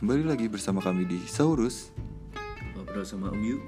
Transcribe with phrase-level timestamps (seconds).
[0.00, 1.92] Kembali lagi bersama kami di Saurus
[2.72, 3.60] ngobrol sama Om Yu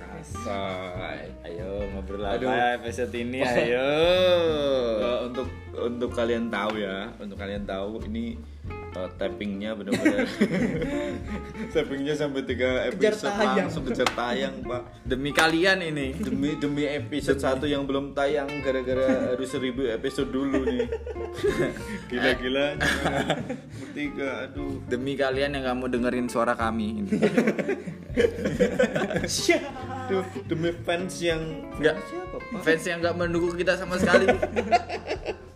[0.00, 1.28] Asai.
[1.44, 2.48] Ayo ngobrol Aduh.
[2.48, 3.92] apa episode ini ayo.
[5.04, 8.40] Eh, untuk untuk kalian tahu ya untuk kalian tahu ini
[8.92, 10.26] eh, tappingnya benar-benar
[11.74, 13.56] tappingnya sampai tiga episode tayang.
[13.66, 16.14] langsung kejar tayang pak Demi kalian ini.
[16.16, 20.86] demi demi episode satu yang belum tayang gara-gara harus seribu episode dulu nih
[22.12, 22.76] gila-gila
[23.80, 27.10] bertiga aduh Demi kalian yang mau dengerin suara kami ini.
[30.10, 31.40] Duh, demi fans yang
[31.80, 31.96] Nggak.
[32.60, 34.28] Fans yang nggak mendukung kita sama sekali.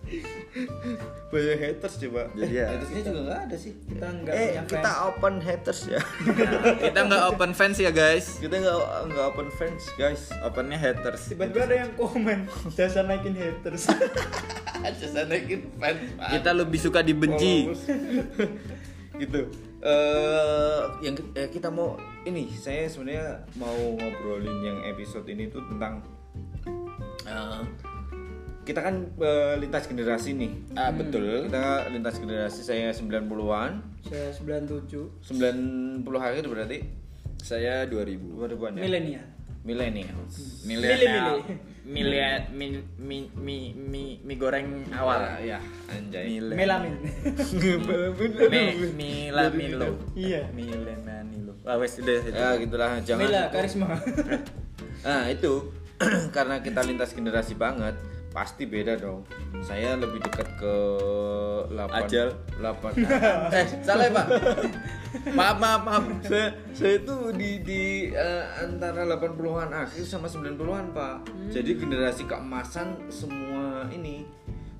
[1.30, 2.66] banyak haters coba Jadi ya.
[2.70, 5.06] hatersnya juga nggak ada sih Kita nggak eh punya kita fans.
[5.06, 6.00] open haters ya
[6.84, 8.26] kita nggak open fans ya guys.
[8.38, 8.76] kita nggak
[9.10, 11.22] nggak open fans guys Opennya haters.
[11.26, 12.38] Tiba-tiba ada yang komen
[12.72, 13.90] dasar naikin haters.
[14.86, 17.68] Aja naikin fans Kita lebih suka dibenci.
[19.16, 25.62] gitu eh yang eh, kita mau ini saya sebenarnya mau ngobrolin yang episode ini tuh
[25.66, 26.02] tentang
[27.22, 27.60] eh,
[28.66, 31.46] kita kan eh, lintas generasi nih Ah betul.
[31.46, 36.78] kita lintas generasi saya 90-an Saya 97 90 akhir berarti
[37.38, 38.18] Saya 2000.
[38.42, 39.26] 2000-an ya milenial.
[39.66, 40.18] Milenial.
[40.66, 41.42] Milih-milih.
[41.86, 42.38] Milenial.
[42.54, 42.66] Mi,
[42.98, 45.38] mi, mi, mi, mi goreng awal.
[45.42, 45.58] ya
[45.90, 46.58] anjay Milenial.
[46.58, 46.94] Melamin.
[48.50, 48.62] Mi,
[48.94, 49.90] Mila Milo.
[50.14, 50.50] Iya.
[50.50, 51.54] Milena Nilo.
[51.62, 52.34] Ah wes udah itu.
[52.34, 53.54] ya gitulah jangan Mila itu.
[53.54, 53.86] karisma.
[55.06, 55.70] Nah itu
[56.36, 57.94] karena kita lintas generasi banget
[58.36, 59.24] pasti beda dong.
[59.64, 60.74] Saya lebih dekat ke
[61.72, 62.28] 8 Ajal.
[62.60, 62.92] 8
[63.56, 64.26] eh salah ya pak
[65.32, 71.16] maaf maaf maaf saya saya itu di di eh, antara 80-an akhir sama 90-an, Pak.
[71.48, 74.28] Jadi generasi keemasan semua ini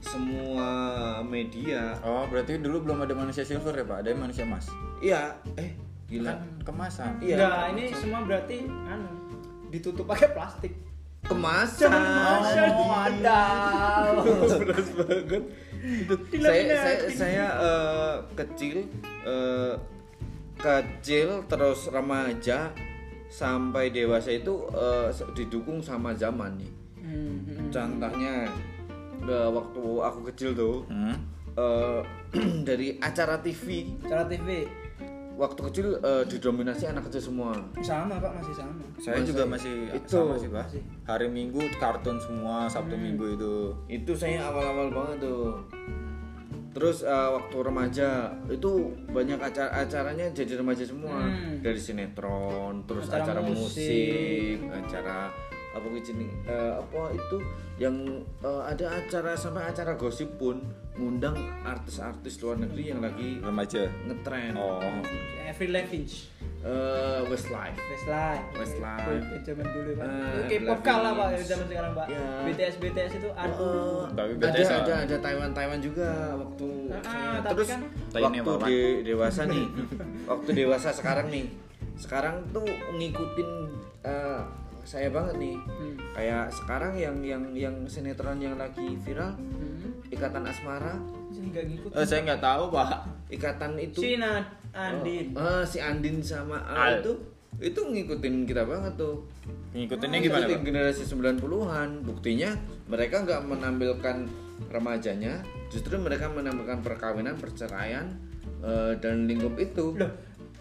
[0.04, 0.68] semua
[1.24, 1.96] media.
[2.04, 4.68] oh berarti dulu belum ada manusia silver ya pak ada manusia emas
[5.00, 5.72] Iya, eh
[6.06, 6.30] gila.
[6.30, 7.34] kan kemasan Iya.
[7.40, 9.08] Enggak, ini semua berarti anu
[9.72, 10.72] ditutup pakai plastik.
[11.26, 11.90] Kemasan.
[12.70, 13.42] Oh, ada.
[14.22, 15.42] Beras banget.
[15.86, 18.76] Itu saya saya saya eh, kecil
[19.26, 19.74] eh,
[20.58, 22.74] kecil terus remaja
[23.30, 26.72] sampai dewasa itu eh, didukung sama zaman nih.
[27.06, 27.68] Hmm, hmm.
[27.70, 28.34] Contohnya
[29.22, 31.16] eh, waktu aku kecil tuh hmm?
[31.54, 32.00] eh,
[32.68, 34.66] dari acara TV Cara TV
[35.36, 37.52] waktu kecil eh, didominasi anak kecil semua.
[37.78, 38.80] sama Pak masih sama.
[38.96, 40.08] saya Masa juga masih itu.
[40.10, 40.82] sama sih pak Masih.
[41.04, 43.54] hari minggu kartun semua sabtu minggu itu
[43.86, 45.60] Itu saya awal-awal banget tuh.
[46.72, 48.08] Terus eh, waktu remaja
[48.46, 48.70] itu
[49.06, 51.60] banyak acara acaranya jadi remaja semua Hmm.
[51.60, 53.56] dari sinetron, terus Acara acara, musik.
[53.56, 54.56] musik.
[54.70, 55.32] acara
[55.76, 57.36] apa gitu nih eh, apa itu
[57.76, 57.94] yang
[58.40, 60.64] eh, ada acara sampai acara gosip pun
[60.94, 64.56] ngundang artis-artis luar negeri yang lagi remaja ngetren.
[64.56, 64.80] oh
[65.46, 66.32] Every Levinch.
[66.58, 67.78] Eh, Westlife.
[67.78, 68.42] Westlife.
[68.56, 69.28] Westlife.
[69.40, 70.02] Zaman dulu Pak.
[70.02, 72.06] Eh, Itu K-pop kalah Pak zaman sekarang Pak.
[72.08, 72.24] Ya.
[72.42, 74.08] BTS BTS itu aduh.
[74.10, 77.84] Tapi ada BTS ada ada Taiwan Taiwan juga waktu Ah, saya- tapi terus kan-
[78.16, 79.64] waktu di dewasa nih
[80.32, 81.46] waktu dewasa sekarang nih
[81.94, 83.50] sekarang tuh ngikutin
[84.02, 84.40] eh,
[84.86, 85.94] saya banget nih Hmm.
[86.14, 89.90] kayak sekarang yang yang yang sinetron yang lagi viral Hmm.
[90.08, 90.94] ikatan asmara
[91.26, 91.90] Saya nggak ngikut.
[91.92, 92.88] Eh, saya nggak tahu pak
[93.28, 95.34] ikatan itu Cina Andin.
[95.34, 96.92] Eh, si Andin sama Al Al.
[97.00, 97.12] itu
[97.58, 99.26] itu ngikutin kita banget tuh
[99.72, 102.52] ngikutinnya gimana Ngikutin generasi 90-an buktinya
[102.86, 104.16] mereka nggak menampilkan
[104.68, 108.12] remajanya justru mereka menampilkan perkawinan perceraian
[108.62, 110.12] eh, dan lingkup itu Loh,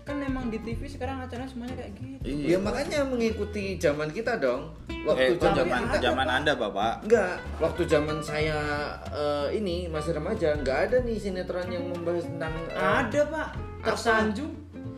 [0.06, 2.22] kan emang di TV sekarang acaranya semuanya kayak gitu.
[2.46, 4.70] ya makanya mengikuti zaman kita dong.
[4.86, 6.94] Eh waktu itu zaman zaman kita zaman anda bapak?
[7.10, 7.36] Enggak.
[7.58, 8.58] Waktu zaman saya
[9.10, 13.48] eh, ini masih remaja nggak ada nih sinetron yang membahas tentang eh, Ada Pak,
[13.82, 14.54] tersanjung.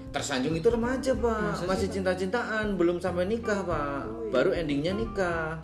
[0.07, 1.39] tersanjung itu remaja pak.
[1.55, 4.03] Masa sih, masih cinta-cintaan belum sampai nikah pak.
[4.07, 4.31] Oh, iya.
[4.35, 5.59] baru endingnya nikah.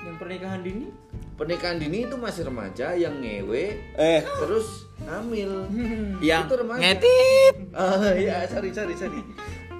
[0.00, 0.88] Yang pernikahan dini.
[1.34, 4.22] pernikahan dini itu masih remaja yang ngewe eh.
[4.22, 5.66] terus hamil
[6.20, 6.80] yang Itu remaja.
[6.80, 9.20] ngetit ah ya sorry sorry sorry.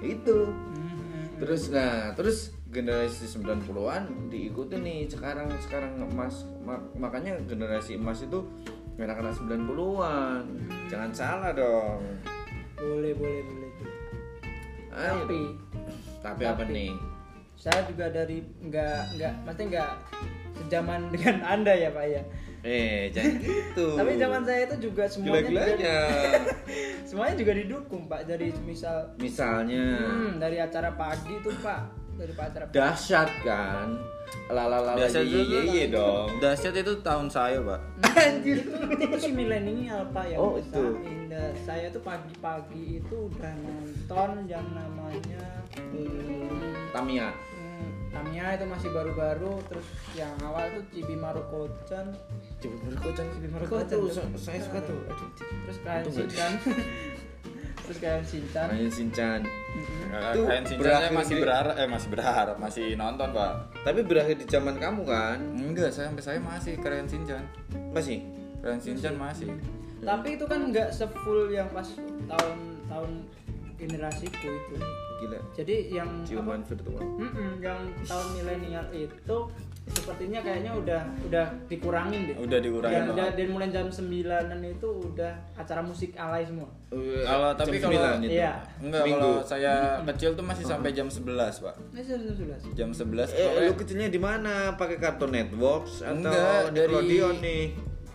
[0.01, 0.51] Itu.
[0.51, 1.39] Hmm.
[1.39, 5.07] terus nah terus generasi 90-an diikuti nih.
[5.07, 8.43] Sekarang sekarang emas Ma- makanya generasi emas itu
[8.95, 10.43] anak-anak 90-an
[10.85, 11.99] jangan salah dong.
[12.75, 13.71] Boleh, boleh, boleh.
[14.91, 15.23] Ayo.
[15.23, 15.39] Tapi
[16.21, 16.93] tapi apa Tapi- nih?
[17.55, 19.91] saya juga dari nggak nggak maksudnya nggak
[20.57, 22.21] sejaman dengan anda ya pak ya
[22.65, 25.97] eh jangan gitu tapi zaman saya itu juga semuanya gila-gilanya
[27.07, 31.81] semuanya juga didukung pak dari misal misalnya hmm, dari acara pagi tuh pak
[32.15, 32.73] dari acara pagi.
[32.73, 33.89] dahsyat kan
[34.45, 36.27] Lalalala Dahsyat ye ye ye dong.
[36.37, 37.79] Dahsyat itu tahun saya, Pak.
[38.25, 38.57] Anjir.
[38.93, 40.81] itu si milenial pak yang Oh, itu.
[41.01, 41.49] Indah.
[41.61, 45.45] saya tuh pagi-pagi itu udah nonton yang namanya
[45.77, 47.29] Hmm, Tamia.
[47.31, 47.64] hmm,
[48.15, 49.83] Tamiya itu masih baru-baru terus
[50.13, 52.15] yang awal tuh Cibi Maruko-chan
[52.57, 54.15] Coba berkocan Cibi Maruko-chan tuh tuh.
[54.15, 54.99] sa- saya suka tuh.
[55.03, 55.29] Aduh.
[55.61, 56.51] terus nggak Shinchan
[57.85, 59.39] terus kayak Shinchan Ryan Shinchan.
[59.45, 63.51] Itu Kalian Shinchan saya berakhir masih berharap eh masih berharap, masih nonton, Pak.
[63.83, 65.37] Tapi berakhir di zaman kamu kan?
[65.53, 67.43] Enggak, saya sampai saya masih keren Shinchan.
[67.91, 68.25] Masih.
[68.57, 69.51] Keren Shinchan masih.
[69.97, 71.85] tapi itu kan nggak sefull yang pas
[72.25, 73.11] tahun-tahun
[73.77, 74.75] generasiku itu
[75.15, 75.39] Gila.
[75.53, 76.99] jadi yang Ciuman apa, virtual.
[76.99, 79.37] Mm-mm, yang tahun milenial itu
[79.85, 83.15] sepertinya kayaknya udah udah dikurangin deh Udah dikurangin, dan, Pak.
[83.15, 84.01] dan, dan mulai jam 9
[84.67, 88.33] itu udah acara musik alay semua Kalau tapi Jam kalau 9 itu.
[88.33, 88.53] Iya.
[88.81, 89.21] enggak Minggu.
[89.21, 89.73] kalau saya
[90.03, 91.21] kecil tuh masih sampai jam 11,
[91.61, 91.75] Pak.
[91.91, 94.73] ini sudah sudah Jam 11 Eh, lu kecilnya di mana?
[94.73, 97.63] Pakai Cartoon Networks atau Enggak, dari- nih?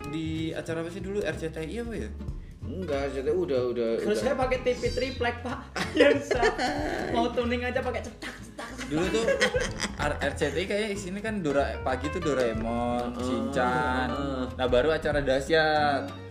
[0.03, 2.09] di acara apa sih dulu RCTI apa ya?
[2.71, 3.89] Enggak, jadi udah udah.
[3.99, 4.25] Terus udah.
[4.31, 5.59] saya pakai TV triplek pak
[5.99, 6.15] yang
[7.11, 8.69] mau tuning aja pakai cetak cetak.
[8.87, 9.25] Dulu tuh
[9.99, 14.09] RCTI kayak isinya kan Dora pagi tuh Doraemon, Shinchan.
[14.55, 16.30] Nah, baru acara dahsyat.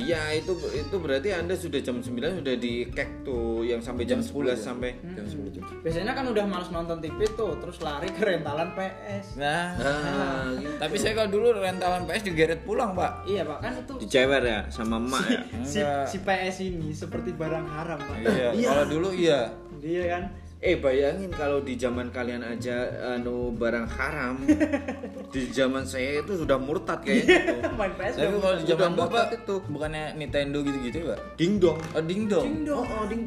[0.00, 2.06] Iya, itu itu berarti Anda sudah jam 9
[2.38, 5.62] sudah di kek tuh yang sampai jam, 11 sampai Jam 10 jam.
[5.78, 10.76] biasanya kan udah males nonton TV tuh terus lari ke rentalan PS Nah, Nah, gitu.
[10.76, 13.24] tapi saya kalau dulu rentalan PS digeret pulang, Pak.
[13.24, 15.40] iya pak kan itu dicewer ya sama emak ya.
[15.62, 18.16] si, si PS ini seperti barang haram pak
[18.54, 19.50] Iya, kalau dulu iya.
[19.76, 20.22] dia kan
[20.58, 24.42] Eh bayangin kalau di zaman kalian aja anu barang haram,
[25.34, 27.74] di zaman saya itu sudah murtad kayaknya tuh.
[27.78, 29.54] main PS Tapi kalau di zaman Bapak itu.
[29.70, 31.18] bukannya Nintendo gitu-gitu ya, Pak?
[31.38, 31.78] Dingdong.
[31.94, 32.42] Oh, dingdong.
[32.42, 32.82] Ding dong.
[32.82, 33.22] Oh, oh, ding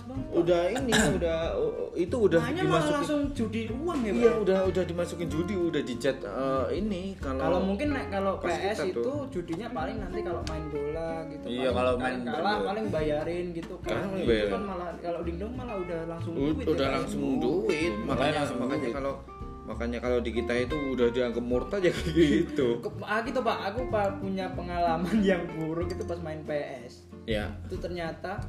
[0.00, 0.26] lawas banget.
[0.32, 2.94] Udah ini udah oh, itu udah Makanya malah dimasukin.
[2.96, 4.40] langsung judi uang ya, Iya, Pak?
[4.40, 9.00] udah udah dimasukin judi, udah dicat eh, ini kalau Kalau mungkin nek kalau PS itu
[9.00, 9.20] tuh.
[9.28, 11.44] judinya paling nanti kalau main bola gitu.
[11.46, 12.66] Iya, paling- kalau main kalah bola.
[12.66, 14.02] paling bayarin gitu kan.
[14.10, 14.50] Itu bayarin.
[14.50, 16.66] kan malah kalau dingdong malah udah langsung U- duit.
[16.66, 18.96] udah ya, langsung duit, makanya Makanya langsung makanya duit.
[18.96, 19.14] kalau
[19.62, 22.82] makanya kalau di kita itu udah dianggap murtad ya kayak gitu.
[23.00, 27.06] Ah gitu Pak, aku Pak punya pengalaman yang buruk itu pas main PS.
[27.22, 27.54] Ya.
[27.62, 28.42] Itu ternyata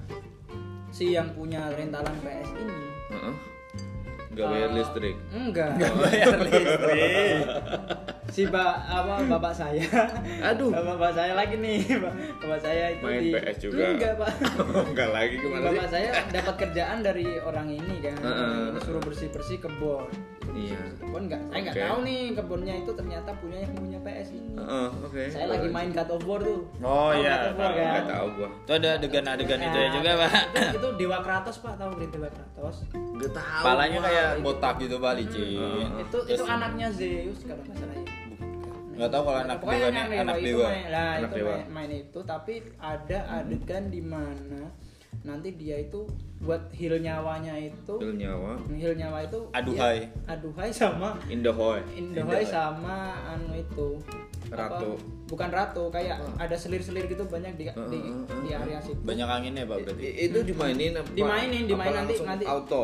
[0.92, 2.80] si yang punya rentalan PS ini
[3.12, 3.51] Heeh.
[4.32, 5.16] Bayar eh, listrik.
[5.30, 5.70] Enggak.
[6.02, 7.46] Bayar listrik.
[8.32, 9.84] si ba apa bapak saya
[10.42, 10.72] Aduh.
[10.72, 13.84] bapak saya lagi nih Ba- bapak saya itu Main di PS juga.
[13.92, 14.32] enggak pak
[14.88, 15.92] Enggak lagi gimana bapak sih?
[15.92, 20.08] saya dapat kerjaan dari orang ini kan ini suruh bersih bersih kebun
[20.48, 20.80] Iya.
[20.98, 21.84] kebun enggak saya nggak Oke.
[21.84, 25.22] tahu nih kebunnya itu ternyata punya yang punya PS ini Heeh, oke.
[25.28, 27.60] saya lagi main God of War tuh Oh, iya, tahu.
[27.60, 27.68] kan?
[27.70, 28.50] Enggak tahu gua.
[28.58, 30.32] Itu ada adegan-adegan itu ya Nah, juga, Pak.
[30.32, 32.88] itu, itu Dewa Kratos pak tahu Dewa Kratos
[33.22, 33.62] Enggak tahu.
[33.62, 34.06] Kepalanya gua.
[34.08, 35.88] kayak botak gitu, Pak, licin.
[36.00, 38.06] itu itu anaknya Zeus kalau nggak salah ya
[38.92, 40.68] Nggak tahu kalau anak yang anak itu dewa.
[40.68, 41.52] main, nah Anak itu dewa.
[41.52, 44.62] main, main itu tapi ada adegan di mana
[45.22, 46.06] nanti dia itu
[46.40, 48.58] buat heal nyawanya itu Bil nyawa.
[48.68, 49.98] heal nyawa itu Aduhai.
[50.02, 51.82] dia- aduhai sama Indohoy.
[51.94, 52.98] Indohai sama
[53.28, 53.90] anu itu
[54.50, 54.92] apa, Ratu.
[55.32, 58.00] Bukan ratu kayak ada selir-selir gitu banyak di di,
[58.44, 60.04] di area situ Banyak anginnya, Pak, berarti.
[60.04, 61.08] I- Itu dimainin apa?
[61.10, 62.46] Dimainin, dimainin apa nanti- nanti.
[62.46, 62.84] auto.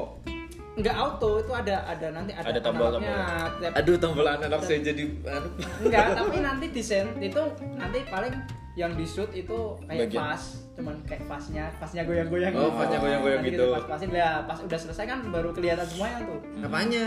[0.78, 3.18] nggak auto itu ada ada nanti ada Ada analognya.
[3.58, 5.50] Tiap- Aduh, tombol analog saya jadi anu.
[5.82, 7.42] Enggak, tapi nanti desain itu
[7.74, 8.34] nanti paling
[8.78, 10.22] yang di shoot itu kayak Bagian.
[10.22, 12.54] pas, cuman kayak pasnya, pasnya goyang-goyang.
[12.54, 13.66] Oh, pasnya goyang-goyang Nanti gitu.
[13.66, 16.40] kita Pas-pasin ya, pas udah selesai kan baru kelihatan semuanya tuh.
[16.62, 17.04] Apanya?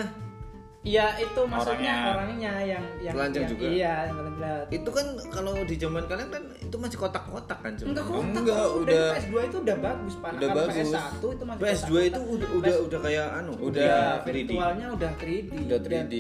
[0.81, 2.11] Iya, itu maksudnya Orangnya.
[2.11, 3.65] orangnya yang yang Telanjang yang- juga?
[3.69, 4.65] Iya, yang telanjang.
[4.73, 7.89] Itu kan kalau di zaman kalian kan itu masih kotak-kotak kan cuma.
[7.93, 8.73] Enggak kotak, Enggak, kok.
[8.81, 10.31] udah- Dan PS2 itu udah bagus, Pak.
[10.33, 10.73] Udah bagus.
[10.73, 10.97] PS1
[11.29, 12.09] itu masih PS2 kotak-kotak.
[12.09, 14.33] itu udah udah PS- udah kayak anu, Udah Iya, 3D.
[14.49, 15.53] virtualnya udah 3D.
[15.61, 16.15] Udah Dan- 3D.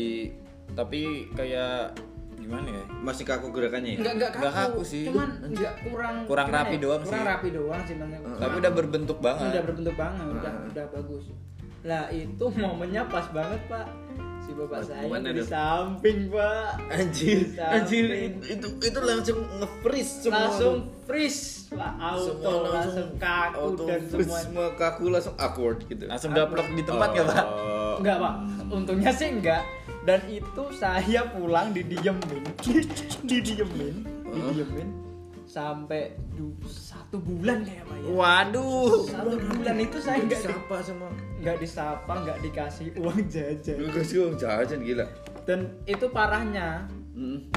[0.70, 1.00] Tapi
[1.32, 1.74] kayak
[2.36, 2.84] gimana ya?
[3.00, 3.98] Masih kaku gerakannya ya?
[3.98, 5.04] Enggak enggak kaku, Nggak kaku sih.
[5.06, 6.80] Cuman enggak kurang Kurang rapi ya?
[6.80, 7.26] doang kurang sih.
[7.26, 8.12] rapi doang sih Mas.
[8.38, 9.48] Tapi udah berbentuk banget.
[9.50, 10.68] udah berbentuk banget, udah Ah.
[10.68, 11.24] udah bagus.
[11.80, 13.88] Lah itu momennya pas banget pak.
[14.40, 16.80] Si bapak saya mana di samping pak.
[16.88, 18.40] Anjir, Di anjir samping.
[18.40, 20.40] itu, itu itu langsung nge-freeze semua.
[20.42, 24.40] langsung freeze pak auto Semua langsung, kaku auto dan freeze, semua.
[24.42, 26.04] semua kaku langsung awkward gitu.
[26.04, 27.44] Langsung daplok di tempat nggak, Pak?
[27.46, 27.96] Oh.
[28.00, 28.34] Enggak pak,
[28.72, 29.62] untungnya sih enggak.
[30.00, 32.44] Dan itu saya pulang didiemin,
[33.28, 33.94] didiemin,
[34.25, 34.88] didiemin
[35.50, 38.09] sampai du- satu bulan kayak pak ya.
[38.09, 39.02] Waduh.
[39.02, 43.75] Satu bulan itu saya enggak di- Siapa sama nggak disapa, nggak dikasih uang jajan.
[43.76, 45.04] Lu kasih uang jajan gila.
[45.42, 47.50] Dan itu parahnya, Hmm.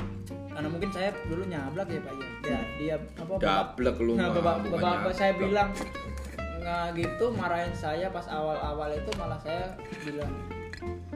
[0.50, 2.28] karena mungkin saya dulu nyablak ya pak ya.
[2.44, 3.34] Ya dia apa?
[3.38, 5.70] Dablek lu Nah bapak, bukan bapak, bapak saya bilang
[6.58, 10.32] nggak gitu marahin saya pas awal-awal itu malah saya bilang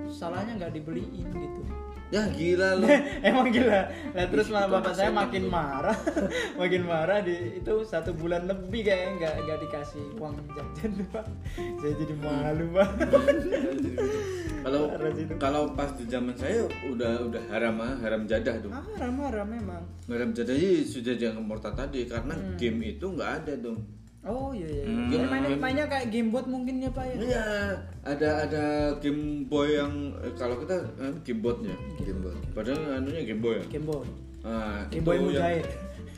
[0.05, 1.61] salahnya nggak dibeliin gitu.
[2.07, 2.87] Ya gila lu.
[3.27, 3.83] Emang gila.
[4.15, 5.91] Nah terus malah bapak saya makin marah,
[6.61, 11.25] makin marah di itu satu bulan lebih kayaknya nggak nggak dikasih uang jajan pak.
[11.83, 12.89] Saya jadi malu pak.
[14.63, 15.33] Kalau Parah sih itu.
[15.39, 18.71] kalau pas di zaman saya udah udah haram ah, haram jadah tuh.
[18.71, 19.83] Marah marah memang.
[20.07, 22.55] Haram jadah sudah jangan murtad tadi karena Hmm.
[22.55, 23.77] game itu nggak ada tuh.
[24.23, 24.83] Oh iya iya.
[24.83, 25.07] Hmm.
[25.07, 27.15] Jadi mainnya, mainnya kayak game bot mungkin ya pak ya.
[27.17, 27.45] Iya,
[28.03, 28.63] ada ada
[28.97, 31.75] Game Boy yang eh, kalau kita eh, Game Botnya.
[31.97, 32.35] Game Boy.
[32.51, 33.65] Padahal anunya Game Boy ya.
[33.69, 34.03] Game boy.
[34.43, 35.63] Ah, Game itu boy mujair.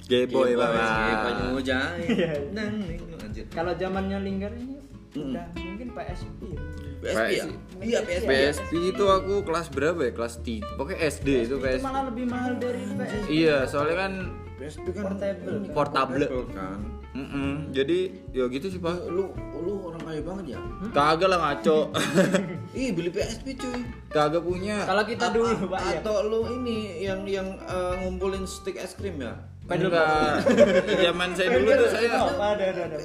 [0.05, 0.81] Game Boy, Bapak.
[1.05, 1.93] Game Boy mujair.
[2.01, 2.31] Iya, iya.
[2.49, 2.73] Nang,
[3.19, 3.45] anjir.
[3.49, 4.75] Kalau zamannya lingkar ini
[5.09, 5.33] Mm.
[5.33, 6.41] udah mungkin PSP.
[6.45, 6.61] ya.
[7.01, 7.45] PSP ya?
[7.81, 8.29] Iya, PSP.
[8.29, 10.13] PSP itu aku kelas berapa ya?
[10.13, 10.77] Kelas 3.
[10.77, 11.81] Pokoknya SD itu Itu PSP.
[11.81, 13.25] malah lebih mahal dari PSP.
[13.25, 14.13] Iya, soalnya kan
[14.57, 15.57] PSP kan Portable.
[15.73, 16.25] Portable.
[16.53, 16.79] kan.
[17.15, 17.73] Mm-mm.
[17.73, 17.99] jadi
[18.33, 19.09] ya gitu sih, Pak.
[19.09, 20.59] Lu lu orang kaya banget ya?
[20.93, 21.93] Kagak lah ngaco.
[22.79, 23.81] Ih, beli PSP cuy.
[24.09, 24.85] Kagak punya.
[24.85, 25.99] Kalau kita dulu pak ya.
[26.01, 29.37] Atau lu ini yang yang eh, ngumpulin stick es krim ya?
[29.69, 30.41] Enggak.
[31.05, 32.29] Zaman saya dulu tuh saya Oh,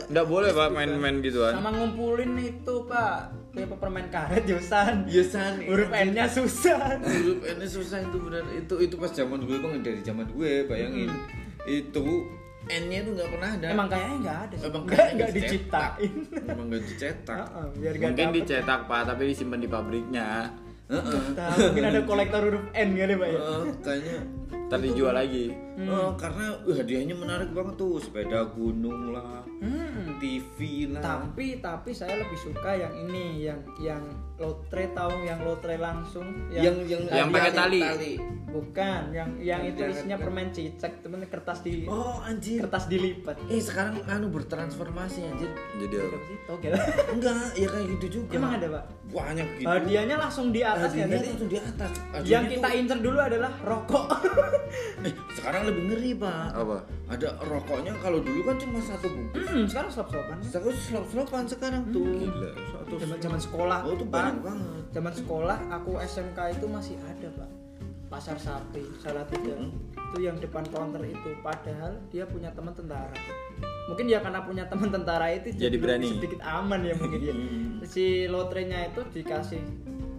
[0.08, 1.52] enggak boleh, Pak, main-main gituan.
[1.60, 4.94] Sama ngumpulin itu pak kayak permen karet Yosan.
[5.14, 5.62] Yosan.
[5.68, 6.98] Huruf N-nya susah.
[6.98, 8.44] Huruf N susah itu benar.
[8.50, 11.10] Itu itu pas zaman gue bang dari zaman gue bayangin.
[11.64, 12.26] Itu
[12.64, 13.66] N-nya itu nggak pernah ada.
[13.68, 14.64] Emang kayaknya nggak ada sih.
[14.64, 15.32] Emang Nggak dicetak.
[15.36, 16.12] diciptain.
[16.48, 17.46] Emang nggak dicetak.
[17.54, 20.28] Heeh, biar nggak Mungkin dicetak, Pak, tapi disimpan di pabriknya.
[20.84, 21.20] Heeh.
[21.32, 23.38] Nah, mungkin ada kolektor huruf N kali pak ya.
[23.38, 24.18] Heeh, kayaknya
[24.64, 25.52] Ntar dijual lagi.
[25.74, 30.16] Eh, karena wah, hadiahnya menarik banget tuh sepeda gunung lah, Hmm.
[30.16, 31.02] TV lah.
[31.02, 34.02] Tapi tapi saya lebih suka yang ini yang yang
[34.34, 37.80] lotre tahu yang lotre langsung yang yang Yang pakai tali.
[38.46, 42.62] bukan yang yang Yang itu isinya permen cicak temen kertas di Oh anjir.
[42.62, 43.34] kertas dilipat.
[43.50, 45.50] Eh sekarang anu bertransformasi anjir.
[45.76, 46.06] Jadi apa?
[46.06, 46.36] Apa sih?
[46.46, 46.72] Togel.
[47.10, 48.32] Enggak, ya kayak gitu juga.
[48.32, 48.84] Emang ada pak?
[49.10, 49.66] Banyak gitu.
[49.66, 51.92] Hadiahnya langsung di atas ya jadi langsung di atas.
[52.24, 54.06] yang kita tuh- incer dulu adalah rokok.
[55.06, 56.46] eh, sekarang lebih ngeri, Pak.
[56.52, 56.76] Apa?
[57.08, 59.46] Ada rokoknya kalau dulu kan cuma satu bungkus.
[59.46, 60.36] Hmm, sekarang slop-slopan.
[60.42, 62.04] Sekarang selop-selopan sekarang tuh.
[62.04, 62.50] Gila.
[62.74, 63.78] Satu Zaman zaman sekolah.
[63.84, 64.12] Oh, itu Pak.
[64.12, 64.82] banyak banget.
[64.90, 67.50] Zaman sekolah aku SMK itu masih ada, Pak.
[68.04, 69.58] Pasar Sapi, salah tiga.
[69.58, 69.74] Hmm.
[70.14, 71.34] Itu yang depan counter itu.
[71.42, 73.10] Padahal dia punya teman tentara.
[73.84, 76.06] Mungkin ya karena punya teman tentara itu Jadi berani.
[76.08, 77.34] sedikit aman ya mungkin dia.
[77.34, 77.82] Hmm.
[77.82, 79.60] Si lotrenya itu dikasih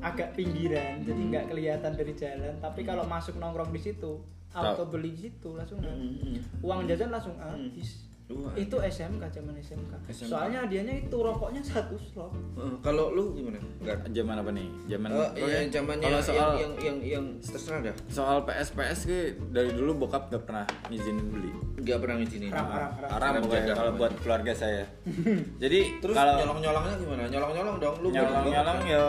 [0.05, 1.29] agak pinggiran, jadi Hmm.
[1.29, 2.53] nggak kelihatan dari jalan.
[2.59, 4.21] Tapi kalau masuk nongkrong di situ,
[4.51, 6.37] auto beli di situ langsung Hmm.
[6.61, 8.05] uang jajan langsung habis.
[8.25, 8.49] Wah.
[8.57, 9.93] Itu SMK zaman SMK.
[10.07, 10.25] SMK.
[10.25, 12.33] Soalnya hadiahnya itu rokoknya satu slot.
[12.57, 13.61] Eh, kalau lu gimana?
[13.77, 14.01] Enggak.
[14.09, 14.65] Zaman apa nih?
[14.89, 15.45] Zaman Oke.
[15.45, 17.95] iya, zamannya Kalau soal yang, yang yang yang terserah dah.
[18.09, 19.17] soal PS PS ke
[19.53, 21.51] dari dulu bokap gak pernah ngizinin beli.
[21.77, 22.49] Enggak pernah ngizinin.
[22.49, 23.09] Haram, haram, haram.
[23.45, 24.89] Haram kalau buat keluarga saya.
[25.61, 27.21] Jadi Terus kalau nyolong-nyolongnya gimana?
[27.29, 28.07] Nyolong-nyolong dong lu.
[28.09, 29.03] nyolong-nyolong ya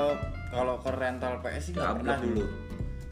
[0.57, 2.45] kalau ke rental PS sih nggak pernah dulu.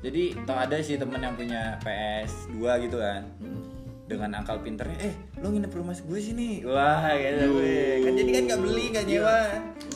[0.04, 3.24] Jadi tau ada sih temen yang punya PS 2 gitu kan.
[3.40, 3.60] Hmm.
[4.04, 6.60] Dengan akal pinternya, eh lo nginep rumah gue sini.
[6.64, 8.04] Wah, gitu gue.
[8.04, 9.38] Kan jadi kan nggak beli, nggak nyewa.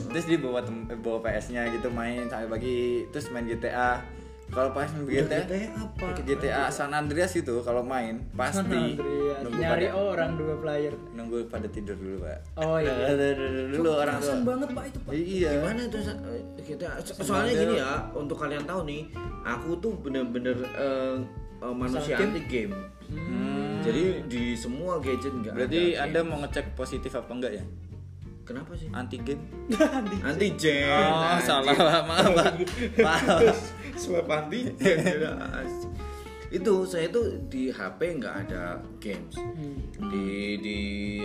[0.09, 4.00] Terus dia bawa tem- bawa PS-nya gitu main sampai pagi, terus main GTA.
[4.49, 6.07] Kalau pas main GTA, GTA apa?
[6.25, 8.97] GTA San Andreas itu kalau main pasti
[9.45, 10.95] nunggu nyari pada orang dua player.
[11.12, 12.38] nunggu pada tidur dulu pak.
[12.57, 13.12] Oh iya.
[13.76, 14.35] dulu orang tua.
[14.40, 15.12] Banget pak itu pak.
[15.12, 15.50] Iya.
[15.61, 19.02] Gimana itu eh, kita so- soalnya gini ya, untuk kalian tahu nih,
[19.45, 21.17] aku tuh bener-bener eh,
[21.61, 22.73] eh, manusia anti game.
[23.09, 23.81] Hmm.
[23.81, 27.64] Jadi di semua gadget enggak Berarti ada anda mau ngecek positif apa enggak ya?
[28.49, 28.88] Kenapa sih?
[28.90, 29.45] Anti game?
[30.25, 30.88] Anti gen.
[30.88, 31.76] Oh, anti- salah
[32.09, 32.52] maaf pak.
[32.97, 33.57] Maaf.
[33.93, 35.69] Sebab anti gen.
[36.49, 39.37] itu saya tuh di HP nggak ada games
[40.09, 40.78] di di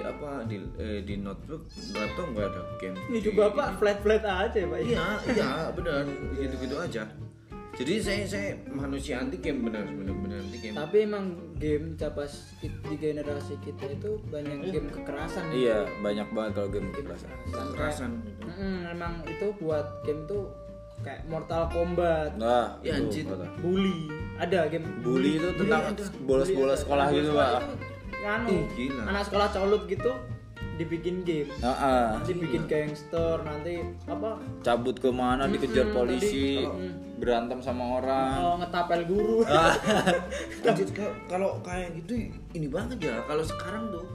[0.04, 1.64] apa di eh, di notebook
[1.96, 4.80] laptop nggak ada game Ini juga pak flat flat aja pak.
[4.84, 6.04] iya iya benar
[6.36, 7.08] gitu gitu aja
[7.74, 11.26] jadi saya saya manusia anti game benar benar benar anti game Tapi emang
[11.58, 15.50] game capas di generasi kita itu banyak game kekerasan.
[15.50, 15.54] ya.
[15.54, 17.30] Iya, banyak banget kalau game Game kekerasan.
[17.44, 17.68] kekerasan.
[17.68, 18.42] kekerasan gitu.
[18.54, 20.44] Mm, emang itu buat game tuh
[21.02, 23.26] kayak Mortal Kombat, Nah, Ya, itu anjir.
[23.60, 23.98] Bully.
[24.36, 25.82] Ada game Bully itu tentang
[26.24, 27.52] bolos-bolos sekolah Bully gitu, Pak.
[28.24, 28.56] Anu,
[29.04, 30.12] anak sekolah colut gitu
[30.78, 31.50] dibikin game.
[31.62, 32.06] Heeh.
[32.18, 34.42] Nanti bikin gangster, nanti apa?
[34.66, 37.22] Cabut ke mana dikejar polisi, tadi, mm.
[37.22, 38.34] berantem sama orang.
[38.42, 39.38] Oh, ngetapel guru.
[40.66, 44.06] Ka- kalau kayak gitu ini banget ya kalau sekarang tuh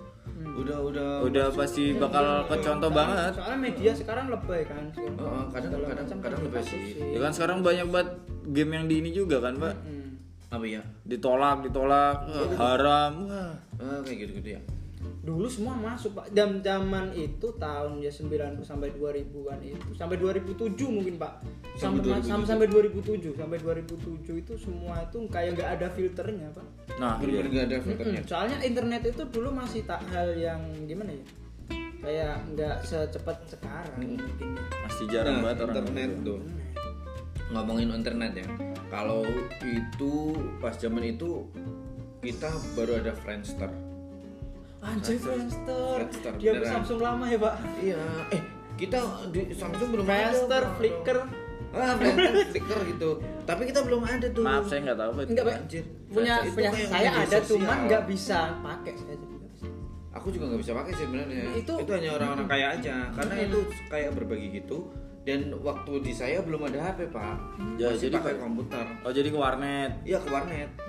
[0.58, 3.32] udah udah Udah pasti bakal kecontoh banget.
[3.38, 4.90] Soalnya media sekarang lebay kan.
[4.94, 6.80] Heeh, kadang Segala kadang macam kadang kan lebih dikasih.
[6.82, 8.08] sih Ya kan sekarang banyak banget
[8.50, 9.74] game yang di ini juga kan, Pak.
[9.86, 9.96] Hmm.
[10.48, 13.28] apa ya Ditolak, ditolak, wah, haram.
[13.28, 13.52] Wah.
[13.76, 14.60] Ah, kayak gitu gitu ya
[15.28, 16.32] dulu semua masuk pak.
[16.32, 19.92] Jam zaman itu tahun ya 90 sampai 2000-an itu.
[19.92, 21.44] Sampai 2007 mungkin pak.
[21.76, 26.66] Sampai sampai, sampai 2007 sampai 2007 itu semua itu kayak nggak ada filternya pak.
[26.96, 28.20] Nah, bener nggak ada filternya.
[28.24, 31.24] Soalnya internet itu dulu masih tak hal yang gimana ya?
[32.00, 34.32] Kayak nggak secepat sekarang mungkin.
[34.56, 34.64] Ya.
[34.88, 36.40] masih jarang Nah, banget orang internet tuh.
[37.52, 38.48] Ngomongin internet ya.
[38.88, 39.28] Kalau
[39.60, 40.12] itu
[40.64, 41.44] pas zaman itu
[42.24, 43.87] kita baru ada Friendster
[44.78, 45.96] anjir Friendster.
[45.98, 46.72] Friendster, dia beneran.
[46.80, 47.54] Samsung lama ya pak?
[47.82, 48.02] Iya.
[48.30, 48.42] Eh
[48.78, 48.98] kita
[49.34, 50.76] di Samsung belum Friendster ada.
[50.78, 51.18] Flickr.
[51.74, 53.10] Ah Friendster Flickr gitu.
[53.44, 54.44] Tapi kita belum ada tuh.
[54.46, 55.30] Maaf saya nggak tahu apa itu.
[55.34, 55.56] enggak pak.
[55.58, 55.84] Anjir.
[56.08, 57.48] punya punya saya ada sosial.
[57.60, 58.92] cuman nggak bisa pakai.
[58.96, 59.66] Saya juga nggak bisa.
[60.08, 61.42] aku juga nggak bisa pakai sih sebenarnya.
[61.54, 62.96] Itu, Itu- hanya orang-orang kaya aja.
[63.12, 63.58] Karena itu
[63.92, 64.78] kayak berbagi gitu.
[65.28, 67.36] Dan waktu di saya belum ada HP pak.
[67.76, 68.86] Ya, masih jadi pakai komputer.
[69.04, 69.92] Oh jadi ke warnet.
[70.08, 70.87] iya ke warnet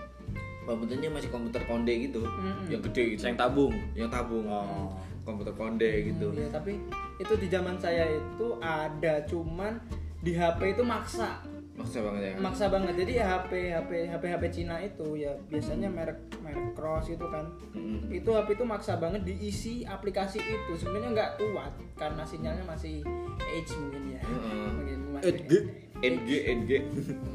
[0.70, 2.70] komputernya masih komputer konde gitu Mm-mm.
[2.70, 3.74] yang gede gitu Yang tabung.
[3.94, 4.94] yang tabung Oh.
[5.20, 6.74] komputer konde gitu Hmm, iya, tapi
[7.18, 9.82] itu di zaman saya itu ada cuman
[10.18, 14.44] di HP itu maksa maksa banget ya maksa banget jadi ya HP HP HP HP
[14.52, 18.10] Cina itu ya biasanya merek merek cross itu kan Mm-mm.
[18.10, 23.00] itu HP itu maksa banget diisi aplikasi itu sebenarnya nggak kuat karena sinyalnya masih
[23.40, 24.68] H mungkin ya Heeh.
[24.72, 25.52] mungkin Edg.
[26.00, 26.70] NG NG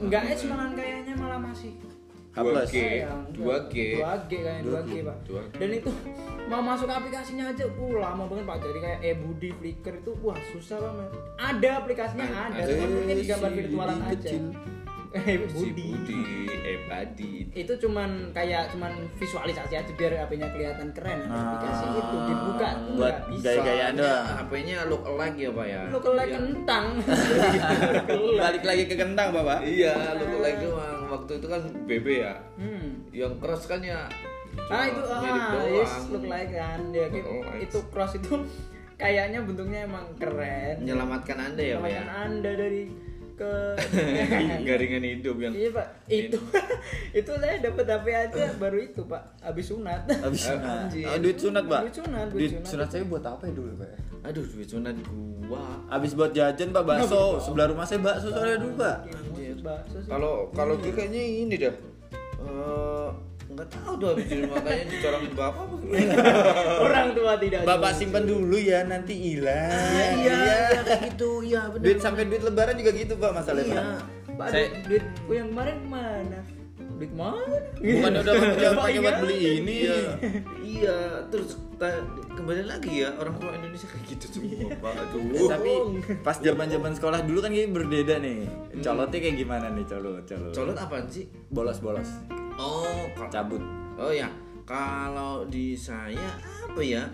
[0.03, 1.73] nggak H malah kayaknya malah masih.
[2.37, 3.23] 2G sayang.
[3.33, 5.17] 2G 2G kayaknya 2G pak.
[5.25, 5.55] 2G.
[5.55, 5.91] dan itu
[6.45, 8.57] mau masuk aplikasinya aja uh lama banget pak.
[8.61, 12.71] Jadi kayak e-budi flickr itu wah susah banget ada aplikasinya ada Ada.
[12.71, 14.31] cuma mungkin di gambar virtualan aja.
[15.15, 15.71] Eh budi.
[15.87, 16.21] Budi
[16.59, 17.47] eh Badi.
[17.55, 21.23] Itu cuman kayak cuman visualisasi aja biar HP-nya kelihatan keren.
[21.23, 21.43] Ada Ah.
[21.47, 23.45] aplikasi itu dibuka tuh Buat nggak bisa.
[23.47, 24.25] gaya-gayaan doang.
[24.35, 25.81] HP-nya look alike ya pak ya?
[25.87, 26.35] Lu kelek Iya.
[26.35, 26.87] kentang.
[28.43, 29.59] Balik lagi ke kentang bapak.
[29.63, 32.89] iya look alike doang waktu itu kan BB ya hmm.
[33.15, 34.11] yang keras kan ya
[34.67, 35.67] ah itu ah doang.
[35.71, 37.31] yes look like kan ya gitu.
[37.59, 38.35] itu cross itu
[39.03, 42.83] kayaknya bentuknya emang keren menyelamatkan anda ya pak ya Menyelamatkan anda dari
[43.35, 43.51] ke
[44.71, 46.39] garingan hidup yang iya pak itu
[47.11, 50.87] itu saya dapat HP aja baru itu pak habis sunat Habis Eh, sunat.
[50.95, 51.81] Oh, duit sunat, Pak.
[51.83, 52.71] Duit sunat, duit Duit sunat.
[52.71, 53.91] sunat saya buat apa ya dulu, Pak?
[54.25, 54.95] aduh duit sunat
[55.45, 57.37] gua Habis buat jajan, Pak, bakso.
[57.37, 58.97] Sebelah rumah saya bakso soalnya dulu, Pak.
[59.65, 60.07] Bakso sih.
[60.07, 61.75] kalau kalau gue kayaknya ini dah
[62.37, 63.09] Eh,
[63.47, 65.65] nggak tahu tuh habis di rumah kayaknya dicorongin bapak
[66.79, 69.73] orang tua tidak Bapak simpan dulu ya, nanti hilang.
[70.15, 70.37] iya iya
[70.79, 73.73] kayak gitu iya benar Duit sampai duit lebaran juga gitu, Pak, masalahnya.
[73.73, 73.85] Iya.
[74.27, 74.37] Pak.
[74.37, 76.39] Pak, Saya- duit, duitku yang kemarin mana
[76.95, 77.37] duit mana
[77.77, 79.75] Bukannya udah kamu jangan pakai buat beli ini.
[79.83, 79.99] iya
[80.79, 81.59] iya terus
[82.31, 85.73] kembali lagi ya orang tua Indonesia kayak gitu semua pak Eh, aduh tapi
[86.21, 88.47] pas zaman zaman sekolah dulu kan kayak berbeda nih.
[88.79, 90.23] Colotnya kayak gimana nih colot?
[90.25, 90.53] Colot.
[90.53, 92.11] colot apaan sih Bolos bolos.
[92.55, 93.61] oh Cabut.
[93.95, 94.31] oh ya
[94.65, 96.31] kalau di saya
[96.65, 97.05] apa ya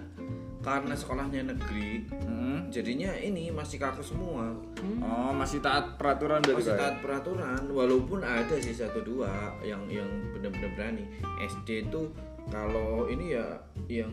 [0.60, 2.68] karena sekolahnya negeri Hmm.
[2.68, 4.52] jadinya ini masih kaku semua.
[5.00, 9.28] Oh, masih taat peraturan dari masih taat peraturan walaupun ada sih satu dua
[9.60, 11.04] yang yang benar-benar berani.
[11.40, 12.12] SD itu
[12.46, 13.46] kalau ini ya
[13.86, 14.12] yang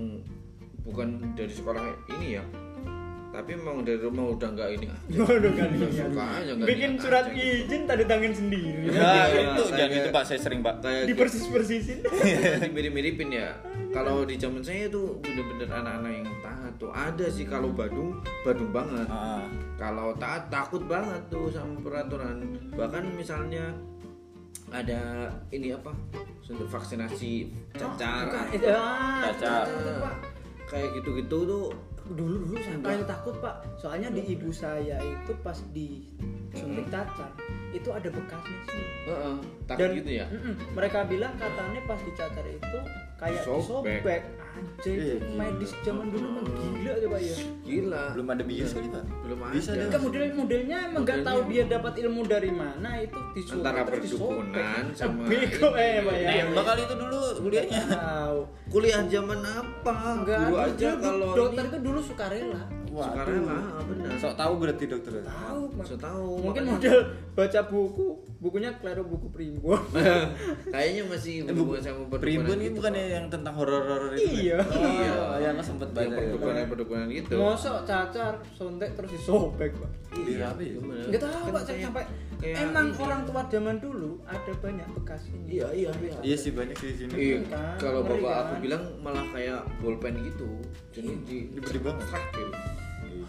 [0.81, 1.83] bukan dari sekolah
[2.13, 2.43] ini ya
[3.27, 5.19] tapi memang dari rumah udah nggak ini aja.
[5.21, 6.51] Waduh kan suka aja.
[6.55, 7.35] nggak bikin niat surat aja.
[7.35, 7.53] gitu.
[7.61, 8.81] izin tanda tangan sendiri.
[8.87, 10.75] Nah, Iya, itu jangan itu Pak, saya sering Pak.
[10.79, 11.97] kayak dipersis persisin
[12.67, 13.53] mirip-miripin ya.
[13.87, 16.27] Kalau di zaman saya tuh bener-bener anak-anak yang
[16.77, 19.09] tuh ada sih kalau Badung Badung banget.
[19.09, 19.43] Ah,
[19.75, 22.41] kalau taat takut banget tuh sama peraturan.
[22.73, 23.73] Bahkan misalnya
[24.69, 25.91] ada ini apa?
[26.43, 28.29] Suntik vaksinasi cacar.
[28.29, 29.65] Bukan, itu, ah, Cacar.
[29.67, 30.15] itu, Pak.
[30.67, 31.65] kayak gitu-gitu tuh.
[32.07, 33.55] Dulu dulu saya paling takut pak.
[33.75, 36.07] Soalnya di ibu saya itu pas di
[36.55, 37.27] suntik cacar
[37.75, 38.85] itu ada bekasnya sih.
[39.11, 39.35] Heeh,
[39.67, 40.25] takut gitu ya?
[40.31, 40.55] Mm-mm.
[40.71, 42.79] mereka bilang katanya pas dicacar itu
[43.19, 43.59] kayak Sobek.
[43.59, 44.21] disobek
[44.57, 47.35] itu Iya, medis zaman dulu mah gila pak ya.
[47.65, 48.03] Gila.
[48.15, 49.03] Belum ada bius kali Pak.
[49.25, 49.53] belum ada.
[49.53, 53.81] Bisa Kan model modelnya emang nggak tahu dia dapat ilmu dari mana itu disuntik Antara
[53.85, 56.29] perdukunan sama bego eh pak ya?
[56.47, 57.83] Nembak kali itu dulu kuliahnya.
[57.89, 58.39] tahu.
[58.67, 59.95] Kuliah zaman apa?
[60.19, 62.63] Enggak ada aja kalau dokter itu dulu sukarela.
[62.97, 64.09] Sekarang lah benar.
[64.17, 65.11] Sok tahu berarti dokter.
[65.21, 65.85] tahu Pak.
[65.85, 66.97] so tahu mungkin model
[67.37, 69.81] baca buku bukunya klero buku primbon
[70.73, 73.11] kayaknya masih berhubungan sama perdukunan Primbon ini gitu, bukannya Pak.
[73.11, 74.29] yang tentang horor-horor itu.
[74.45, 74.57] Iya.
[74.59, 74.77] kan?
[74.77, 75.11] Iya.
[75.17, 76.17] Oh, yang sempet yang baca.
[76.19, 80.77] perdukunan perdukunan gitu mosok cacar sontek terus disobek pak Iya, apa ya?
[81.07, 82.05] nggak tahu Kan pak sampai
[82.39, 82.99] emang ini.
[82.99, 86.87] orang tua zaman dulu ada banyak bekas ini iya iya iya Iya sih banyak sih
[86.87, 87.13] di sini.
[87.13, 88.41] Iya, kan, kalau bapak kan.
[88.43, 90.49] aku bilang malah kayak bolpen gitu.
[90.91, 92.05] Jadi di Gede banget.
[92.05, 92.45] Gitu.
[93.03, 93.25] Iya.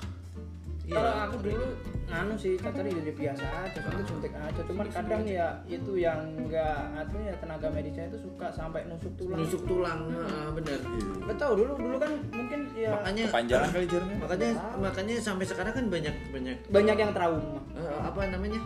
[0.85, 0.95] Iya.
[0.95, 1.67] kalau aku dulu
[2.09, 4.61] nganu sih cacar jadi biasa aja suntik suntik aja.
[4.65, 9.39] Cuman kadang ya itu yang enggak artinya ya tenaga medisnya itu suka sampai nusuk tulang.
[9.39, 10.81] Nusuk tulang ah, bener.
[11.21, 14.17] Nggak tahu dulu dulu kan mungkin ya makanya Kepanjangan kali jarumnya.
[14.19, 14.49] makanya
[14.81, 17.61] makanya sampai sekarang kan banyak banyak banyak yang trauma.
[17.77, 18.61] Eh, apa namanya?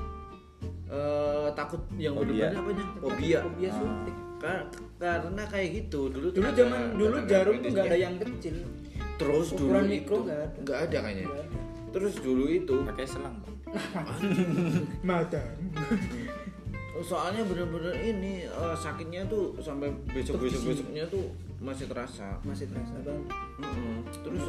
[0.92, 2.52] Eh, takut yang Fobia.
[2.52, 3.38] berdepan apanya fobia.
[3.42, 4.16] Fobia suntik.
[4.38, 4.66] Ka-
[4.98, 8.54] karena kayak gitu dulu dulu zaman dulu jarum tuh nggak ada yang kecil.
[9.18, 10.18] Terus dulu itu mikro
[10.62, 10.98] nggak ada.
[11.00, 11.26] kayaknya.
[11.26, 11.44] Ada.
[11.92, 13.36] Terus dulu itu pakai selang
[15.08, 15.40] mata
[17.02, 21.26] soalnya bener-bener ini eh, sakitnya tuh sampai besok besok besoknya tuh
[21.58, 22.38] masih terasa.
[22.42, 23.22] Masih terasa bang
[23.58, 24.02] Mm-mm.
[24.22, 24.44] terus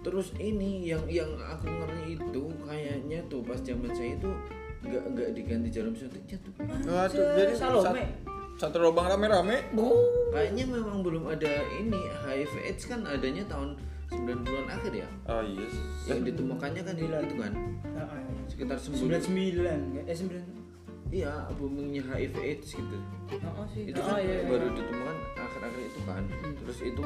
[0.00, 4.30] terus ini yang yang aku ngeri itu kayaknya tuh pas zaman saya itu
[4.80, 7.84] nggak nggak diganti jarum suntiknya tuh Waduh, jadi Salome.
[7.84, 8.16] sat-
[8.60, 9.72] satu lubang rame-rame.
[10.32, 13.76] kayaknya memang belum ada ini HIV AIDS kan adanya tahun
[14.10, 15.08] 90-an akhir ya?
[15.30, 15.66] Oh iya.
[16.10, 17.52] yang ditemukannya kan itu kan?
[17.94, 18.42] Ah, ah, iya.
[18.50, 20.44] sekitar sembilan 9 sembilan eh sembilan
[21.10, 22.96] iya boomingnya HIV AIDS gitu.
[23.42, 23.90] Oh, oh, sih.
[23.90, 24.50] Itu oh, kan iya, iya.
[24.50, 26.22] baru ditemukan akhir-akhir itu kan.
[26.58, 27.02] Terus itu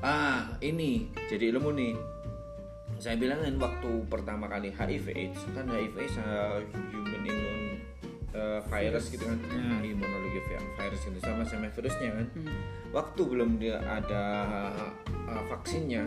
[0.00, 1.94] ah ini jadi ilmu nih.
[3.00, 6.60] Saya bilangin waktu pertama kali HIV AIDS kan HIV AIDS uh,
[6.92, 7.80] human immune
[8.36, 9.38] uh, virus gitu kan?
[9.80, 12.26] Imunologi vi- virus gitu sama sama virusnya kan?
[12.92, 14.24] Waktu belum dia ada
[15.30, 16.04] uh, vaksinnya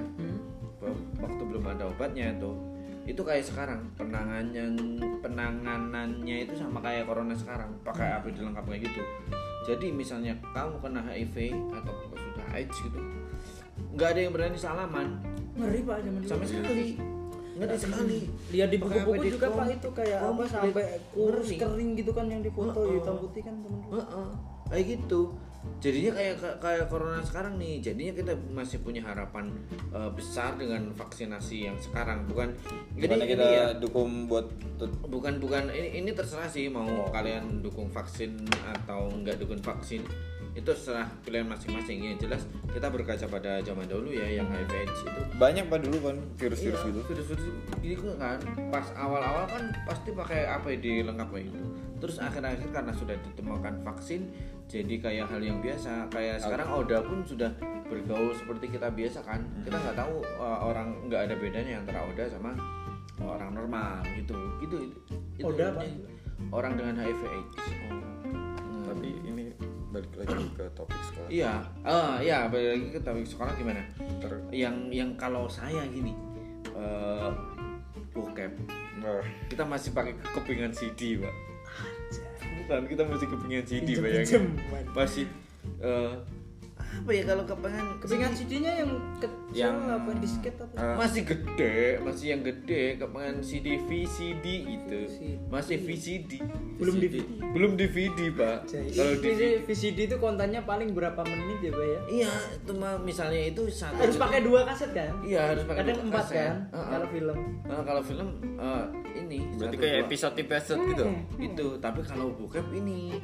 [1.24, 2.60] waktu belum ada obatnya tuh
[3.04, 4.76] itu kayak sekarang penanganan
[5.20, 9.02] penanganannya itu sama kayak corona sekarang pakai APD lengkap kayak gitu.
[9.68, 13.00] Jadi misalnya kamu kena HIV atau sudah AIDS gitu
[13.94, 15.08] nggak ada yang berani salaman.
[15.54, 16.88] Ngeri pak zaman sama sekali
[17.54, 17.78] ngeri.
[17.78, 18.20] Sekali.
[18.50, 22.82] Lihat di buku-buku juga pak itu kayak apa sampai kurus kering gitu kan yang difoto
[22.90, 24.30] hitam putih kan temen Heeh,
[24.74, 25.22] kayak gitu
[25.84, 27.84] jadinya kayak kayak corona sekarang nih.
[27.84, 29.52] Jadinya kita masih punya harapan
[29.92, 32.24] eh, besar dengan vaksinasi yang sekarang.
[32.28, 32.56] Bukan
[32.96, 34.48] jadi ini kita ya, dukung buat
[35.08, 40.04] bukan bukan ini, ini terserah sih mau kalian dukung vaksin atau nggak dukung vaksin.
[40.54, 41.98] Itu terserah pilihan masing-masing.
[42.00, 45.22] Ya jelas kita berkaca pada zaman dahulu ya yang HIV AIDS itu.
[45.36, 47.00] Banyak pak dulu kan virus-virus Iya, gitu.
[47.10, 47.46] virus-virus
[47.82, 51.60] gini kok kan pas awal-awal kan pasti pakai APD lengkap kayak gitu.
[52.04, 54.28] Terus akhir-akhir karena sudah ditemukan vaksin
[54.74, 57.54] jadi kayak hal yang biasa kayak sekarang Oda pun sudah
[57.86, 62.26] bergaul seperti kita biasa kan kita nggak tahu uh, orang nggak ada bedanya antara Oda
[62.26, 62.58] sama
[63.22, 64.34] orang normal gitu
[64.66, 64.98] gitu itu,
[65.38, 65.86] itu Oda apa?
[66.50, 67.62] orang dengan HIV AIDS
[68.74, 68.90] Hmm.
[68.90, 69.54] Tapi ini
[69.94, 71.30] balik lagi ke topik sekolah.
[71.30, 71.54] Iya,
[71.86, 73.86] ah iya balik lagi ke topik sekolah gimana?
[74.18, 76.12] Ter- Yang yang kalau saya gini,
[76.74, 77.30] eh
[78.12, 78.52] bokep,
[79.06, 81.53] Wah, kita masih pakai kepingan CD, pak.
[82.64, 84.56] Bukan, kita masih kepingan CD, bayangin.
[84.96, 85.26] Masih
[85.84, 86.14] eh
[86.94, 90.76] apa ya kalau kepingan kepingan CD-nya yang kecil Yang- apa disket apa?
[90.76, 90.96] Ah.
[90.96, 95.00] masih gede, masih yang gede, kepingan CD VCD itu,
[95.48, 96.32] masih VCD,
[96.78, 97.18] belum DVD
[97.54, 98.58] belum DVD, pak.
[98.66, 102.00] Kalau VCD, DVD, VCD itu kontennya paling berapa menit ya pak ya?
[102.10, 105.12] Iya, itu mah misalnya itu satu harus pakai dua kaset kan?
[105.22, 106.38] Iya harus pakai kadang dua empat kaset.
[106.38, 106.56] kan?
[106.72, 106.88] Heeh.
[106.90, 107.38] kalau film.
[107.64, 108.28] Nah, kalau film
[108.58, 111.04] eh, ini berarti kayak episode episode gitu?
[111.38, 113.18] Itu tapi kalau bokep ini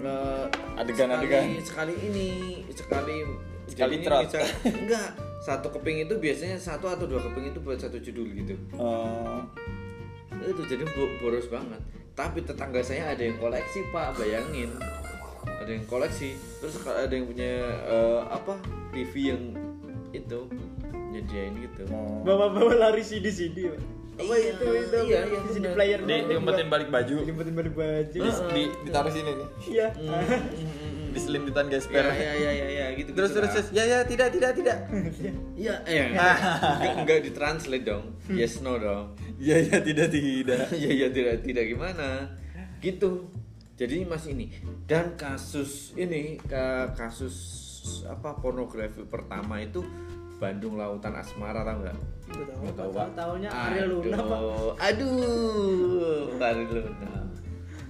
[0.00, 0.44] eh,
[0.80, 1.60] Adegan-adegan.
[1.60, 2.28] sekali, sekali ini
[2.72, 3.16] sekali
[3.70, 4.26] Sekali jadi ini
[4.82, 5.08] enggak
[5.40, 8.54] satu keping itu biasanya satu atau dua keping itu buat satu judul gitu.
[8.76, 9.40] Oh,
[10.36, 11.80] itu jadi bo- boros banget.
[12.12, 14.74] Tapi tetangga saya ada yang koleksi pak bayangin.
[15.46, 17.48] Ada yang koleksi terus kalau ada yang punya
[17.88, 18.58] eh, apa
[18.92, 19.42] TV yang
[20.10, 20.40] itu
[21.10, 21.86] nyediain gitu.
[21.90, 22.22] Oh.
[22.22, 23.80] bawa-bawa lari CD CD pak
[24.20, 25.72] apa Iya, itu itu iya, iya, CD bener.
[25.72, 29.48] player di diumpetin balik baju diumpetin balik baju di, di, ditaruh sini nih.
[29.66, 29.86] iya
[31.10, 32.06] Di selimpitan ya gesper.
[32.06, 33.68] ya ya ya, ya gitu Terus terus terus.
[33.74, 34.78] Ya ya tidak tidak tidak.
[35.58, 36.36] Iya, eh, enggak,
[37.02, 38.14] enggak ditranslate dong.
[38.30, 39.18] Yes no dong.
[39.34, 40.70] Ya ya tidak tidak.
[40.86, 42.30] ya ya tidak tidak gimana.
[42.78, 43.26] Gitu.
[43.74, 44.52] Jadi Mas ini
[44.86, 47.34] dan kasus ini ke kasus
[48.04, 49.80] apa pornografi pertama itu
[50.40, 51.96] Bandung Lautan Asmara tahu nggak?
[52.30, 53.08] Gua tahu tahu, Pak.
[53.12, 54.40] Tahunya Ariel Luna pak
[54.80, 57.12] Aduh, Ariel Luna.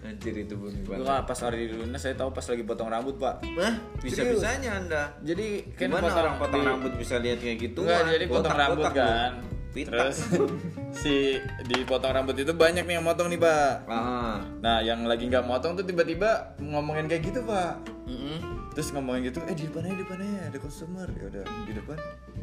[0.00, 1.06] Anjir itu bumi Itu banget.
[1.06, 3.74] kan pas hari Luna saya tahu pas lagi potong rambut pak Hah?
[4.02, 5.02] Bisa-bisanya Anda.
[5.22, 7.86] jadi kan potong orang potong rambut bisa lihat kayak gitu?
[7.86, 9.30] Enggak, jadi potong rambut kan.
[9.70, 10.10] Pitak.
[10.10, 10.18] Terus
[11.06, 13.86] si di potong rambut itu banyak nih yang motong nih, Pak.
[13.86, 14.42] Ah.
[14.58, 17.78] Nah, yang lagi nggak motong tuh tiba-tiba ngomongin kayak gitu, Pak.
[18.10, 18.59] Mm-mm.
[18.70, 21.08] Terus ngomongin gitu, eh di depan aja, di depan aja, ada customer.
[21.10, 21.96] Ya udah, di depan.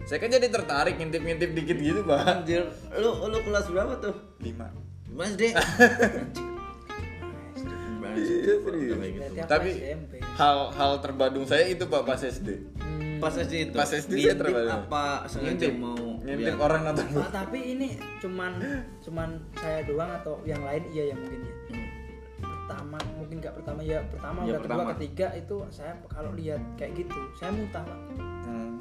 [0.04, 2.20] Saya kan jadi tertarik ngintip-ngintip dikit gitu, Pak.
[2.26, 4.16] Anjir, lu lu kelas berapa tuh?
[4.40, 4.68] Lima.
[5.10, 5.56] Mas Dek.
[8.18, 10.14] Iya, Tapi SMP.
[10.34, 12.50] hal hal terbadung saya itu Pak pas SD.
[13.18, 13.76] Pas SD itu.
[13.76, 14.70] Pas SD saya Ngintip terbaru.
[14.74, 15.74] apa sengaja Ngintip.
[15.76, 17.88] mau ngintip orang nonton Pak, tapi ini
[18.18, 18.52] cuman
[19.00, 21.57] cuman saya doang atau yang lain iya ya mungkin ya Hmm.
[22.68, 24.92] Pertama mungkin nggak pertama ya pertama Ya, udah kedua pertama.
[24.94, 28.00] ketiga itu saya kalau lihat kayak gitu saya muntah pak
[28.44, 28.76] Hmm.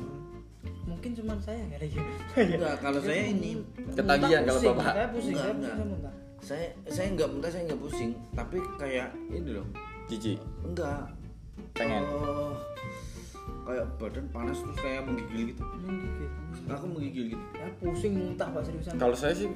[0.85, 2.03] mungkin cuman saya kali ya
[2.37, 3.51] Enggak, kalau saya ini
[3.89, 4.87] Ketagihan kalau bapak.
[4.89, 5.71] saya pusing Enggak, saya enggak.
[5.71, 9.67] pusing saya muntah saya saya nggak muntah saya nggak pusing tapi kayak ini loh
[10.07, 10.35] Cici.
[10.63, 11.03] enggak
[11.73, 12.03] Pengen.
[12.03, 12.53] Eh,
[13.67, 16.29] kayak badan panas terus kayak menggigil gitu menggigil
[16.67, 19.51] aku menggigil gitu ya pusing muntah pak seriusan Kalau saya sih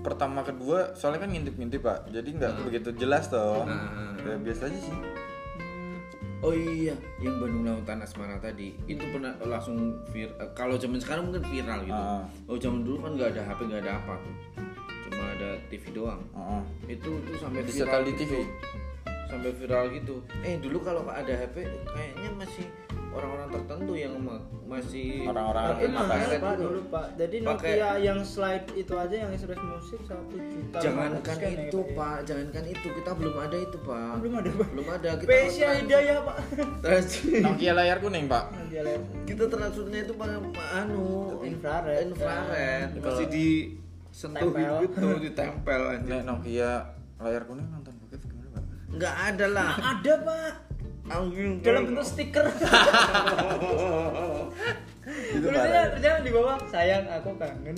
[0.00, 3.66] pertama kedua soalnya kan ngintip-ngintip pak, jadi nggak begitu jelas toh.
[3.66, 4.14] Nah.
[4.18, 4.94] Ya biasa aja sih.
[4.94, 5.96] Hmm,
[6.40, 9.76] oh iya yang Bandung Lautan Asmara tadi itu pernah langsung
[10.08, 12.22] vir eh, kalau zaman sekarang mungkin viral gitu Ah.
[12.46, 14.34] oh zaman dulu kan nggak ada HP nggak ada apa tuh
[15.04, 16.62] cuma ada TV doang Heeh.
[16.94, 18.22] itu itu sampai Bisa viral di gitu.
[18.24, 18.32] TV.
[19.28, 22.64] Sampai viral gitu eh dulu kalau ada HP kayaknya masih
[23.10, 26.64] orang-orang tertentu yang ma- masih Orang-orang Apa mahal pakai pak dulu.
[26.66, 31.18] dulu pak jadi Pakai- Nokia yang slide itu aja yang express musik satu juta jangankan
[31.18, 31.96] 500 kan ya, itu Pak, ya.
[31.98, 35.60] pak jangankan itu kita belum ada itu pak belum ada pak belum ada kita Spesial
[35.66, 36.36] trans- Hidayah pak
[36.78, 38.44] trans- Nokia layar kuning pak.
[38.68, 40.36] Dia lihat kita transfernya itu pakai
[40.74, 41.04] anu
[41.42, 42.00] Infrared.
[42.06, 43.00] infrared Ya.
[43.02, 43.48] masih di
[44.10, 44.72] sentuh Tempel.
[44.84, 46.70] gitu ditempel aja Nokia
[47.18, 47.97] layar kuning nonton pak?
[48.92, 49.70] Nggak ada lah.
[49.76, 50.52] Ada pak.
[51.08, 52.44] Anjing, dalam bentuk stiker.
[55.08, 57.76] Itu tulisannya terjadi di bawah sayang aku kangen.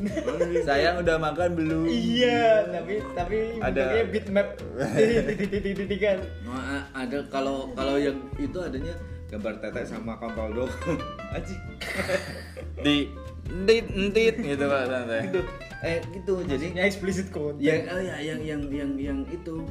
[0.66, 1.86] Sayang udah makan belum?
[1.86, 4.58] iya tapi tapi Ada- bitmap.
[4.58, 6.18] Titik-titik-titik-titik kan
[6.90, 8.94] ada kalau kalau yang itu adanya
[9.30, 10.98] gambar tetek sama kontol doang
[11.30, 11.54] aji
[12.82, 12.96] Di
[13.46, 15.22] entit entit gitu pak santai.
[15.30, 15.40] gitu
[15.80, 19.62] eh gitu jadi jadinya explicit content yang oh ya yang yang yang yang itu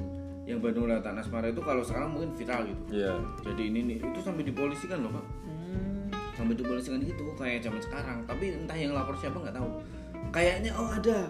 [0.50, 2.82] yang Bandung Lautan Asmara itu kalau sekarang mungkin viral gitu.
[2.90, 3.14] Iya.
[3.46, 5.26] jadi ini nih itu sampai dipolisikan loh pak.
[5.46, 8.26] Hmm, sampai dipolisikan gitu kayak zaman sekarang.
[8.26, 9.70] Tapi entah yang lapor siapa nggak tahu.
[10.30, 11.30] Kayaknya oh ada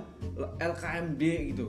[0.57, 1.67] LKMD gitu.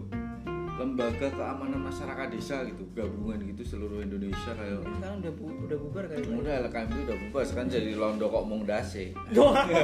[0.79, 6.05] Lembaga keamanan masyarakat desa gitu gabungan gitu seluruh Indonesia kayak sekarang udah bu- udah bubar
[6.09, 6.25] Pak.
[6.25, 7.45] udah LKMD udah bubar.
[7.51, 9.11] Kan jadi londo kok mong dase.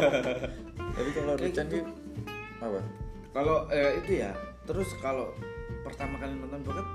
[0.97, 1.91] Tapi kalau Rucan gitu.
[2.63, 2.81] Apa?
[3.35, 4.33] kalau eh, itu ya.
[4.65, 5.35] Terus kalau
[5.85, 6.87] pertama kali nonton bokep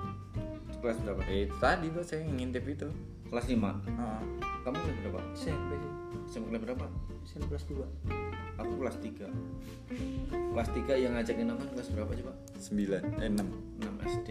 [0.81, 1.21] kelas berapa?
[1.29, 2.89] Eh itu tadi pak saya ngintip itu.
[3.31, 4.19] kelas 5 Heeh.
[4.67, 5.19] kamu kelas berapa?
[5.39, 5.91] SMP sih
[6.27, 6.85] SMP kelas berapa?
[7.23, 12.33] SMP kelas 2 aku kelas 3 kelas 3 yang ngajakin nonton kelas berapa coba?
[12.59, 13.47] Sembilan, eh enam.
[13.79, 14.29] 6 SD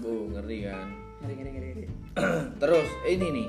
[0.00, 0.88] bu ngeri kan?
[1.20, 1.86] Ngeri ngeri ngeri ngeri.
[2.64, 3.48] Terus ini nih.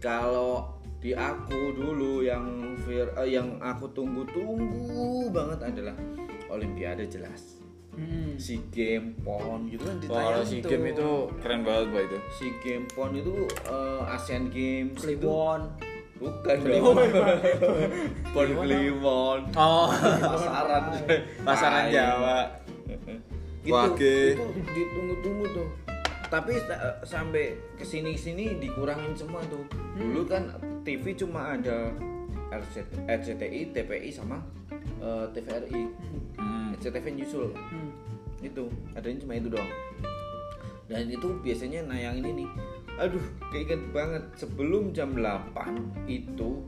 [0.00, 5.94] Kalau di aku dulu yang vir, eh, yang aku tunggu-tunggu banget adalah
[6.50, 7.61] Olimpiade jelas
[7.92, 8.32] Hmm.
[8.36, 10.68] si game pon gitu kan ditayang si tuh.
[10.70, 12.18] game itu keren banget pak itu.
[12.32, 15.62] si game pon itu eh, Asian Games itu Kliwon
[16.16, 16.96] bukan dong
[18.34, 19.92] pon Kliwon Oh.
[19.92, 20.82] pasaran
[21.46, 21.92] Pasaran Tai.
[21.92, 22.38] Jawa.
[23.60, 24.16] gitu Wage.
[24.34, 25.68] itu ditunggu-tunggu tuh
[26.26, 27.44] tapi sa- sampai
[27.76, 30.48] ke sini sini dikurangin semua tuh dulu kan
[30.80, 31.92] TV cuma ada
[32.50, 34.40] RCT RCTI, TPI sama
[34.98, 35.82] eh, TVRI
[36.34, 36.61] Hmm.
[36.82, 37.54] SCTV nyusul.
[37.54, 37.90] Hmm.
[38.42, 38.66] itu
[38.98, 39.70] adanya cuma itu doang.
[40.90, 42.46] Dan itu biasanya nayangin ini.
[42.98, 43.22] Aduh
[43.54, 46.66] keinget banget sebelum jam 8 itu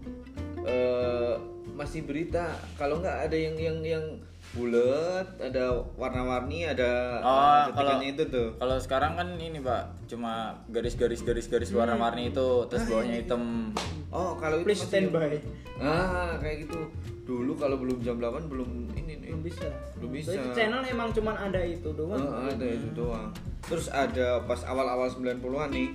[0.63, 1.35] eh,
[1.75, 4.05] masih berita kalau nggak ada yang yang yang
[4.55, 5.65] bulat ada
[5.95, 8.55] warna-warni ada Oh, kalau- itu tuh.
[8.55, 13.75] Kalau sekarang kan ini pak, cuma garis-garis garis-garis warna-warni itu, terus bawahnya hitam.
[14.09, 15.35] oh kalau itu please masih- stand by.
[15.77, 16.81] Ah kayak gitu.
[17.25, 19.31] Dulu kalau belum jam 8 belum ini nih.
[19.33, 19.67] Belum bisa.
[19.99, 20.31] Belum bisa.
[20.31, 22.21] Berarti channel emang cuman ada itu doang.
[22.21, 23.29] Oh, ada itu doang.
[23.65, 25.89] Terus ada pas awal-awal 90-an nih,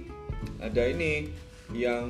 [0.59, 1.29] ada ini
[1.69, 2.09] yang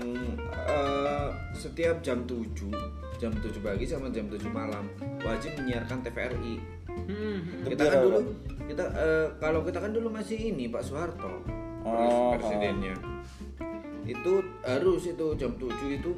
[0.65, 2.71] eh, setiap jam 7
[3.19, 4.87] jam 7 pagi sama jam 7 malam
[5.19, 6.55] wajib menyiarkan TVRI.
[6.87, 7.39] Hmm.
[7.67, 8.19] Kita kan dulu
[8.65, 12.95] kita eh, kalau kita kan dulu masih ini Pak Soeharto Oh, presidennya.
[14.03, 16.11] Itu harus itu jam 7 itu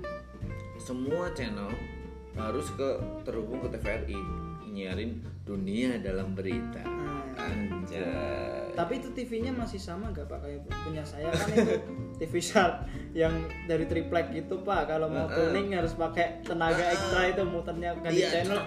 [0.81, 1.69] semua channel
[2.33, 2.89] harus ke
[3.27, 4.17] terhubung ke TVRI
[4.71, 6.81] nyiarin dunia dalam berita.
[6.81, 7.10] Hmm.
[7.37, 8.71] Anjay.
[8.71, 10.39] Tapi itu TV-nya masih sama nggak pak?
[10.41, 11.75] Kayak punya saya kan itu
[12.23, 13.33] TV Sharp yang
[13.67, 14.87] dari triplek gitu pak.
[14.87, 18.59] Kalau mau tuning harus pakai tenaga ekstra itu muternya ganti Iya, channel.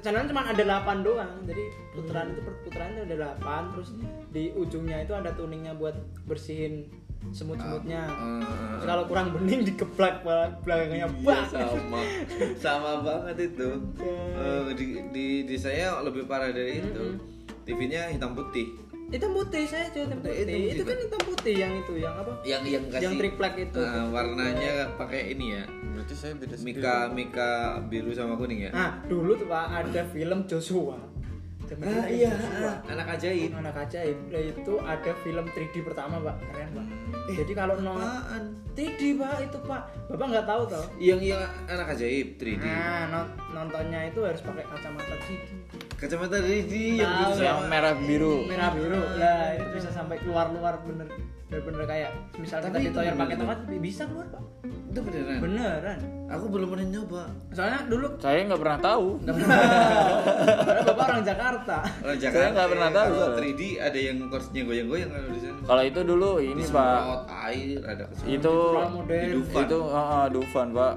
[0.00, 1.32] Channel cuma ada 8 doang.
[1.44, 1.62] Jadi
[1.92, 3.88] putaran itu per putaran itu ada 8 terus
[4.32, 6.88] di ujungnya itu ada tuningnya buat bersihin
[7.36, 8.08] semut-semutnya.
[8.08, 8.40] Ah,
[8.80, 10.24] Terus kalau kurang bening dikeplak
[10.64, 12.00] belakangnya Iya, sama.
[12.56, 13.68] Sama banget itu.
[14.40, 17.20] Eh, di, di di saya lebih parah dari itu
[17.70, 18.66] TV-nya hitam putih
[19.10, 20.34] hitam putih saya juga hitam putih.
[20.38, 22.32] Hitam Itu kan hitam putih yang itu yang apa?
[22.46, 23.78] yang yang kasih Yang triplek itu.
[23.82, 27.50] Ah, warnanya pakai ini ya Berarti saya beda Mika Mika
[27.90, 30.94] biru sama kuning ya Nah, dulu tuh Pak ada film Joshua.
[31.70, 32.72] Ah iya Joshua.
[32.86, 36.86] anak ajaib Anak ajaib Nah, itu ada film 3D pertama pak keren pak
[37.28, 38.56] jadi kalau no apaan?
[38.72, 39.82] 3D pak itu pak.
[40.08, 44.64] Bapak nggak tahu toh yang yang anak ajaib 3D nah non- nontonnya itu harus pakai
[44.64, 45.48] kacamata 3D
[46.00, 48.48] kacamata 3D yang Tahu, yang merah biru.
[48.48, 49.00] Merah biru.
[49.20, 51.12] Lah itu bisa sampai keluar luar bener
[51.50, 54.42] bener kayak misalnya Tapi kita itu ditoyer bener pakai tomat bisa keluar pak.
[54.90, 55.38] Itu beneran?
[55.42, 55.98] Beneran.
[56.30, 57.22] Aku belum pernah nyoba.
[57.50, 59.06] Soalnya dulu saya nggak pernah tahu.
[59.22, 59.56] Nggak pernah.
[60.62, 61.76] Karena bapak orang Jakarta.
[62.06, 63.50] Orang Saya nggak pernah tahu, kalau soalnya.
[63.50, 65.60] 3D ada yang kursinya goyang-goyang kalau di sana.
[65.66, 67.02] Kalau itu dulu ini pak.
[67.50, 68.54] air ada itu
[69.34, 70.94] itu ah, ah, Dufan pak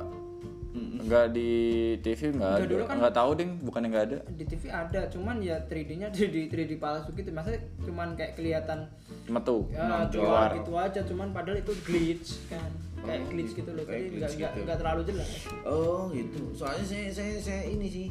[1.04, 1.52] nggak di
[2.00, 5.02] TV nggak Nggak, ada dulu kan- nggak tahu ding bukannya nggak ada di TV ada
[5.06, 8.80] cuman ya 3D-nya 3D 3D palsu gitu maksudnya cuman kayak kelihatan
[9.26, 10.22] metu ya Nonjol.
[10.22, 14.16] keluar gitu aja cuman padahal itu glitch kan kayak Oh, glitch gitu loh kayak jadi
[14.16, 14.60] nggak gitu.
[14.64, 15.30] nggak terlalu jelas
[15.62, 16.40] Oh gitu.
[16.54, 18.08] Soalnya saya saya saya ini sih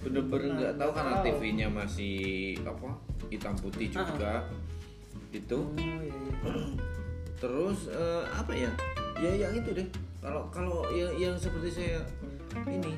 [0.00, 1.26] bener-bener Nah, nggak tahu nggak karena tahu.
[1.28, 2.16] TV-nya masih
[2.62, 2.88] apa
[3.28, 4.02] hitam putih Ah.
[4.02, 4.32] juga.
[5.30, 5.58] Gitu.
[5.58, 6.32] oh iya iya
[7.42, 8.72] Terus eh, apa ya?
[9.18, 9.88] Ya yang itu deh.
[10.22, 11.98] Kalau kalau yang yang seperti saya
[12.70, 12.94] ini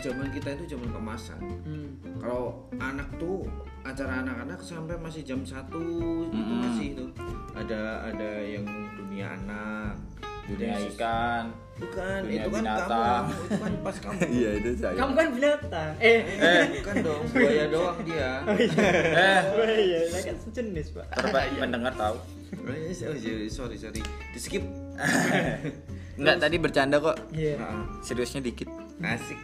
[0.00, 1.36] zaman kita itu zaman kemasan.
[1.60, 1.88] hmm.
[2.16, 3.44] Kalau anak tuh
[3.84, 7.04] acara anak-anak sampai masih jam satu itu masih itu.
[7.52, 8.64] Ada ada yang
[8.96, 10.00] dunia anak
[10.48, 11.52] dunia ikan.
[11.76, 13.24] Bukan dunia itu kan binatang.
[13.28, 14.20] kamu itu kan pas kamu.
[14.40, 14.96] Iya itu saya.
[14.96, 15.92] Kamu kan binatang.
[16.00, 16.20] Eh.
[16.24, 18.30] Eh bukan dong buaya doang dia.
[19.20, 19.40] Eh.
[19.52, 21.06] Oh iya kan sejenis pak.
[21.12, 22.16] Terbaik mendengar tahu.
[22.56, 24.00] Oh iya, sorry sorry.
[24.32, 24.64] Di skip
[26.16, 27.16] nggak tadi bercanda kok.
[27.30, 27.58] Iya.
[27.58, 28.68] Nah, seriusnya dikit.
[29.00, 29.38] Asik.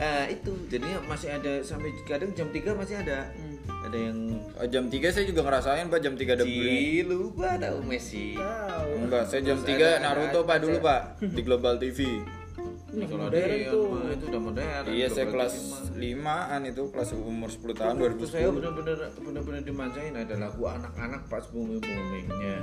[0.00, 3.28] Eh, itu jadi masih ada sampai kadang jam 3 masih ada.
[3.36, 3.56] Hmm.
[3.80, 4.18] ada yang
[4.56, 6.00] oh, jam 3 saya juga ngerasain pak.
[6.00, 7.00] Jam 3 ada beli.
[7.00, 8.36] Ci, lupa tahu Messi.
[8.36, 8.90] Tahu.
[9.08, 12.00] Enggak saya jam Terus 3 ada- Naruto ada- pak dulu pak di Global TV
[12.90, 13.84] ini kalau modern dia tuh.
[13.86, 15.54] mah itu udah modern iya saya kelas
[15.94, 16.42] TV mah.
[16.50, 21.22] 5an itu kelas umur 10 tahun Waktu saya 2010 benar-benar benar-benar dimanjain ada lagu anak-anak
[21.30, 22.56] pas booming boomingnya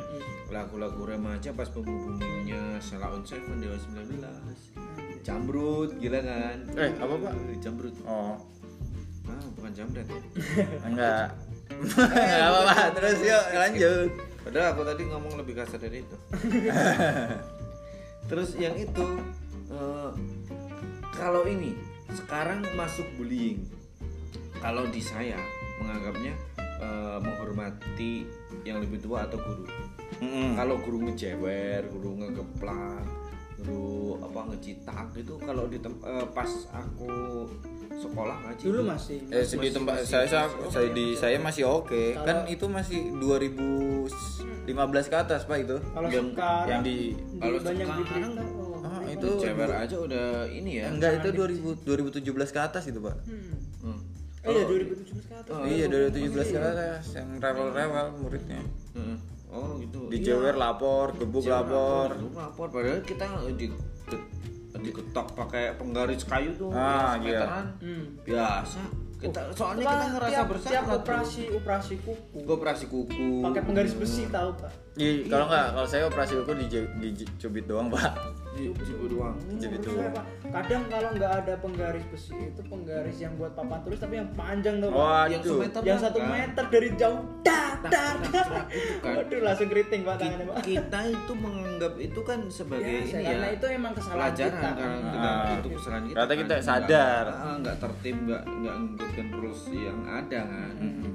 [0.52, 4.20] lagu-lagu remaja pas booming boomingnya Salah on Seven Dewa 19
[5.28, 6.58] Jamrut gila kan?
[6.80, 7.34] Eh, apa, Pak?
[7.60, 7.92] Jamrut.
[8.08, 8.40] Oh.
[9.28, 10.08] Ah bukan Jamret.
[10.08, 10.20] Ya
[10.88, 11.28] enggak.
[11.84, 12.88] Enggak apa pak?
[12.96, 14.10] terus yuk lanjut.
[14.48, 16.16] Padahal aku tadi ngomong lebih kasar dari itu.
[18.32, 19.06] Terus yang itu
[19.70, 20.12] eh,
[21.12, 21.74] kalau ini
[22.10, 23.64] sekarang masuk bullying.
[24.58, 25.38] Kalau di saya
[25.78, 26.34] menganggapnya
[26.78, 28.26] eh, menghormati
[28.64, 29.66] yang lebih tua atau guru.
[30.18, 30.56] Mm-mm.
[30.56, 33.06] Kalau guru ngejewer, guru ngegeplak,
[33.60, 37.46] guru apa ngecitak itu kalau di tem- eh, pas aku
[37.90, 42.14] sekolah ngaji dulu masih Eh, di tempat saya saya, saya di saya masih oke.
[42.14, 45.78] Kalau- Kan itu masih 2015 ke atas, Pak itu.
[45.88, 48.36] kalau Yang- sekarang yang di- di- kalau banyak di sekarang-
[49.18, 50.88] itu Jewer aja udah ini ya.
[50.94, 53.16] enggak itu 2000 2017 ke atas itu, Pak.
[53.26, 53.54] hmm.
[53.82, 54.00] Hmm.
[54.46, 58.62] eh ya 2017 ke atas Oh, iya, 2017 ke atas yang rewel-rewel muridnya.
[58.96, 59.18] Heeh.
[59.48, 60.00] Oh gitu.
[60.08, 62.16] Dijewer lapor, gebuk lapor.
[62.16, 63.26] Lu lapor padahal kita
[63.56, 63.68] di
[64.78, 67.42] diketok pakai penggaris kayu tuh Ah, ya, iya.
[67.82, 68.04] hmm.
[68.22, 68.82] biasa
[69.18, 73.62] kita soalnya Pak, kita ngerasa tiap, bersalah tiap operasi operasi kuku Gua operasi kuku pakai
[73.66, 76.66] penggaris besi tahu pak Iya, kalau enggak, kalau saya operasi kuku di
[77.14, 78.18] dicubit doang, Pak.
[78.58, 79.90] Di- cipu doang Jadi itu.
[80.44, 84.76] kadang kalau nggak ada penggaris besi itu penggaris yang buat papan tulis tapi yang panjang
[84.78, 84.98] tuh Pak.
[84.98, 85.30] Waduh.
[85.30, 86.06] yang semeter yang kan?
[86.08, 87.94] satu meter dari jauh dak dak
[88.26, 88.48] dak
[89.00, 89.14] kan.
[89.16, 93.46] waduh langsung keriting pak tangannya pak kita itu menganggap itu kan sebagai Biasa, ini karena
[93.46, 95.06] ya itu emang kesalahan pelajaran kita karena kan.
[95.08, 95.54] kita Ah.
[95.54, 96.40] itu kesalahan kita Ternyata kan.
[96.40, 97.26] kita Nggak- sadar.
[97.30, 100.74] ah, nggak tertib nggak nggak ngikutin rules yang ada kan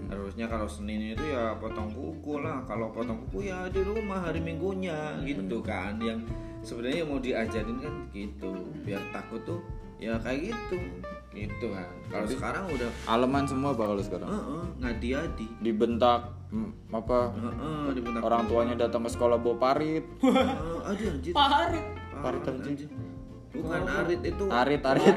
[0.08, 4.38] harusnya kalau senin itu ya potong kuku lah kalau potong kuku ya di rumah hari
[4.38, 6.20] minggunya gitu kan yang
[6.62, 8.50] sebenarnya mau diajarin kan gitu
[8.86, 9.60] biar takut tuh
[9.98, 10.78] ya kayak gitu
[11.32, 14.28] gitu kan kalau sekarang udah Aleman semua Pak kalau sekarang.
[14.28, 20.04] Heeh, ngadi-adi Dibentak mm, apa Heeh, dibentak orang tuanya datang ke sekolah bawa parit.
[20.20, 21.84] Heeh, aduh anjir parit
[22.22, 22.90] Parit anjir.
[23.52, 24.44] Bukan arit itu.
[24.48, 25.16] Arit, arit.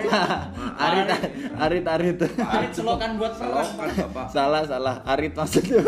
[0.76, 1.08] Arit,
[1.64, 2.18] arit, arit.
[2.36, 4.28] parit selokan buat Selokan Bapak.
[4.28, 4.96] Salah, salah.
[5.08, 5.80] Arit maksudnya.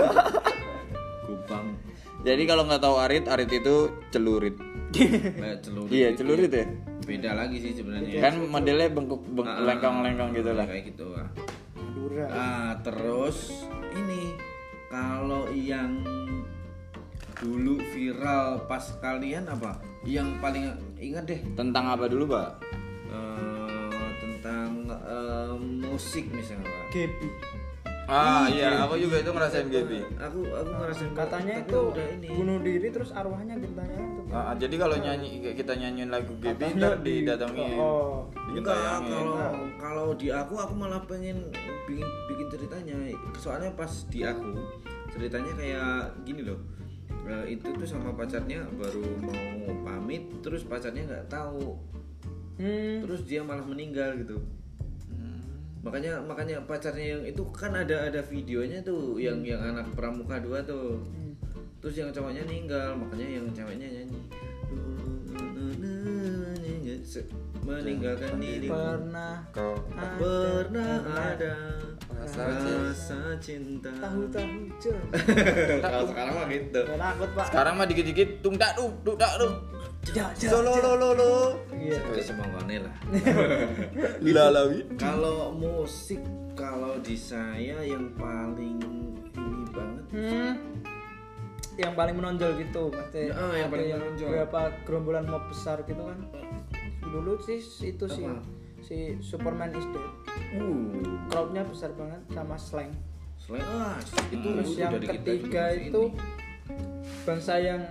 [1.27, 1.75] Gubang.
[2.23, 4.55] Jadi kalau nggak tahu arit, arit itu celurit.
[4.89, 5.89] Kayak celurit.
[5.89, 6.65] Iya, gitu celurit ya.
[7.03, 8.19] Beda lagi sih sebenarnya.
[8.19, 10.65] Kan modelnya bengkok beng- Ah, lengkong-lengkong gitu lah.
[10.65, 11.27] Kayak gitu lah.
[11.73, 13.37] Madura Ah, terus
[13.91, 14.35] ini
[14.87, 15.91] kalau yang
[17.37, 19.77] dulu viral pas kalian apa?
[20.01, 20.63] Yang paling
[20.97, 22.49] ingat deh Tentang apa dulu, Pak?
[23.07, 26.85] eh, tentang eh, musik misalnya Pak.
[28.07, 29.99] Ah iya, aku juga itu ngerasain Gaby.
[30.15, 32.27] Aku aku ngerasain katanya itu ini.
[32.31, 37.03] bunuh diri terus arwahnya ditanya tuh Ah, jadi kalau nyanyi kita nyanyiin lagu Gaby ntar
[37.03, 39.11] didatengin, oh Enggak, ditayangin.
[39.11, 41.51] kalau kalau di aku aku malah pengen
[41.83, 42.95] bikin bikin ceritanya.
[43.35, 44.55] Soalnya pas di aku
[45.11, 46.59] ceritanya kayak gini loh.
[47.27, 51.75] Eh, itu tuh sama pacarnya baru mau pamit terus pacarnya nggak tahu
[52.55, 53.03] hmm.
[53.03, 54.39] terus dia malah meninggal gitu.
[55.87, 60.59] Makanya makanya pacarnya yang itu kan ada ada videonya tuh yang yang anak pramuka dua
[60.67, 60.99] tuh.
[61.79, 64.21] Terus yang cowoknya meninggal makanya yang ceweknya nyanyi.
[67.67, 69.43] Meninggalkan diri pernah.
[69.55, 69.75] Kau
[70.19, 71.55] pernah ada.
[72.07, 73.91] Rasa rasa cinta.
[73.99, 74.97] tahu-tahu cer
[75.83, 76.81] kalau sekarang mah gitu.
[76.83, 77.45] Takut pak.
[77.51, 79.47] Sekarang mah dikit-dikit tung dak du du dak du.
[80.33, 81.33] Solo lo lo lo.
[81.73, 82.95] iya Itu semangatnya lah.
[84.25, 84.79] Lalawi.
[84.95, 86.21] kalau musik
[86.53, 88.79] kalau di saya yang paling
[89.29, 90.03] ini banget.
[90.09, 90.53] Hmm.
[91.77, 94.27] yang paling menonjol gitu pasti Ah, yang ada paling menonjol.
[94.27, 96.19] beberapa gerombolan mob besar gitu kan.
[97.03, 98.25] Dulu sih itu sih
[98.79, 100.09] si Superman is Dead.
[100.57, 100.97] Uh.
[101.27, 102.89] Crowdnya besar banget sama slang.
[103.37, 106.01] Selain ah itu terus itu yang ketiga itu
[107.23, 107.81] bangsa yang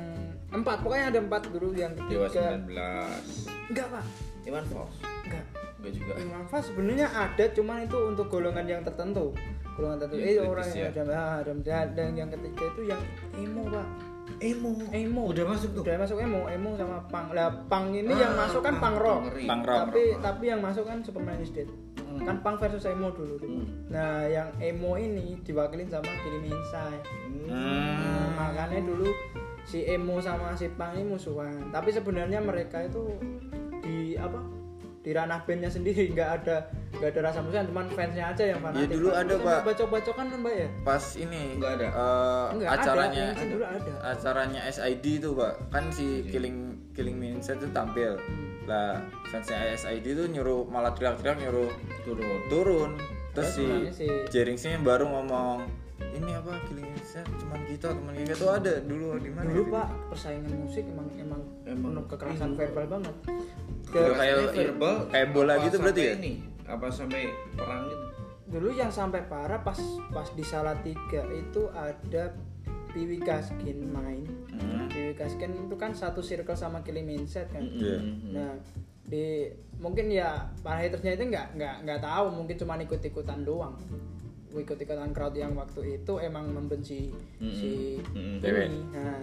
[0.49, 2.55] empat pokoknya ada empat dulu yang Dewa ketiga.
[2.55, 4.05] 19 enggak pak.
[4.47, 4.95] Iwan Fals?
[5.27, 5.45] Enggak.
[5.77, 6.13] Enggak juga.
[6.17, 9.35] Imam Fas sebenarnya ada cuman itu untuk golongan yang tertentu.
[9.75, 10.23] Golongan tertentu.
[10.23, 10.87] Yang eh orang ya.
[10.87, 13.01] yang ada ah, ada dan, yang ketiga itu yang
[13.35, 13.87] emo pak.
[14.37, 14.71] Emo?
[14.91, 15.23] Emo.
[15.31, 15.83] Udah masuk tuh?
[15.83, 16.47] Udah masuk emo.
[16.47, 17.31] Emo sama pang.
[17.31, 18.95] Lah pang ini yang Ah, masuk kan pang.
[18.95, 19.31] rock.
[19.35, 19.79] Punk rock.
[19.89, 21.67] tapi tapi yang masuk kan Superman is Dead.
[22.07, 22.23] Hmm.
[22.23, 23.51] kan pang versus emo dulu tuh.
[23.91, 27.03] Nah yang emo ini diwakilin sama Killing Inside
[27.47, 28.35] Hmm.
[28.35, 29.07] makanya dulu
[29.67, 31.69] si emo sama si pang ini musuhan.
[31.69, 33.03] Tapi sebenarnya mereka itu
[33.81, 34.39] di apa
[35.03, 36.09] di ranah bandnya sendiri.
[36.15, 36.57] Nggak ada
[36.97, 38.81] nggak ada rasa musuhan cuman fansnya aja yang fanatik.
[38.81, 39.59] Ya, dulu ada, Pak.
[39.69, 40.69] bacok-bacokan kan mbak ya?
[40.81, 41.87] Pas ini Nggak ada.
[41.87, 43.93] eh, Nggak ada, acaranya itu dulu ada.
[44.07, 45.53] acaranya SID tuh pak.
[45.69, 46.31] Kan si Iya.
[46.33, 46.57] Killing
[46.91, 48.17] Killing Inside tuh tampil.
[48.65, 48.97] Lah
[49.29, 51.69] fansnya SID tuh nyuruh malah teriak-teriak nyuruh
[52.03, 52.41] turun.
[52.49, 52.91] turun.
[53.31, 58.51] Terus si si- Jeringsnya baru ngomong ini apa Killing Inside cuman kita teman kita tuh
[58.53, 63.17] ada dulu di mana dulu pak persaingan musik emang emang, Emang penuh kekerasan verbal banget.
[63.89, 66.15] Ke- kayak verbal kayak bola apa gitu berarti ya?
[66.21, 66.33] ini?
[66.67, 68.05] Apa sampai perang gitu?
[68.47, 69.79] Dulu yang sampai parah pas
[70.13, 72.35] pas di Salatiga itu ada
[72.93, 74.25] Piwi Gaskin main.
[74.53, 74.89] Hmm.
[74.89, 77.65] Piwi Gaskin itu kan satu circle sama Killing Mindset kan?
[77.65, 77.99] Iya.
[78.33, 78.53] nah
[79.07, 79.47] di
[79.79, 82.27] mungkin ya para hatersnya itu nggak nggak nggak tahu.
[82.37, 83.77] Mungkin cuma ikut ikutan doang
[84.53, 87.53] ikut ikutan crowd yang waktu itu emang membenci Mm-mm.
[87.53, 87.99] si.
[88.39, 88.69] Dewe.
[88.69, 89.19] ini nah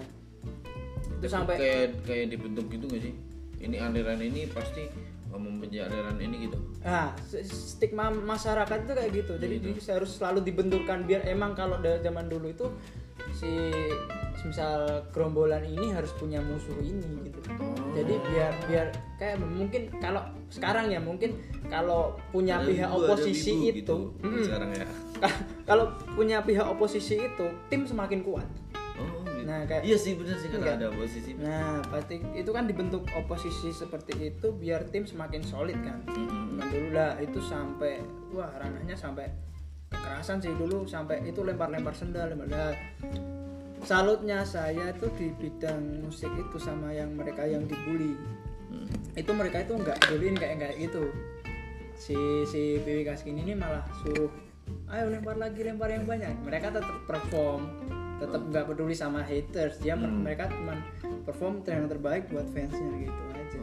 [1.17, 3.13] itu sampai kayak kayak dibentuk gitu gak sih
[3.59, 4.83] ini aliran ini pasti
[5.31, 7.15] uh, membenci aliran ini gitu Nah,
[7.47, 9.33] stigma masyarakat itu kayak gitu.
[9.39, 9.87] Jadi Gitu.
[9.87, 12.67] harus selalu dibenturkan biar emang kalau dari zaman dulu itu
[13.31, 13.71] si
[14.43, 17.39] misal gerombolan ini harus punya musuh ini gitu.
[17.95, 21.39] Jadi biar biar kayak mungkin kalau sekarang ya mungkin
[21.71, 24.43] kalau punya Ada pihak oposisi wibu itu gitu, Mm-mm.
[24.43, 24.87] sekarang ya
[25.63, 28.45] kalau punya pihak oposisi itu tim semakin kuat.
[28.93, 29.43] oh gitu.
[29.43, 30.77] Nah, kayak- iya sih bener sih kalau Enggak.
[30.79, 35.99] ada posisi Nah, pasti itu kan dibentuk oposisi seperti itu biar tim semakin solid kan.
[36.53, 37.99] Nah, dulu lah itu sampai
[38.29, 39.27] wah ranahnya sampai
[39.89, 42.73] kekerasan sih dulu sampai itu lempar-lempar sendal lempar
[43.79, 48.15] salutnya saya itu di bidang musik itu sama yang mereka yang dibully
[48.73, 48.89] Mm.
[49.13, 51.05] itu mereka itu nggak bullyin kayak kayak gitu
[51.93, 54.33] si si Piwi Kaskin ini malah suruh
[54.93, 56.31] ayo lempar lagi lempar yang banyak.
[56.45, 57.61] Mereka tetap perform
[58.21, 59.81] tetap nggak peduli sama haters.
[59.81, 60.77] Dia mereka cuma
[61.25, 63.59] perform yang terbaik buat fansnya gitu aja.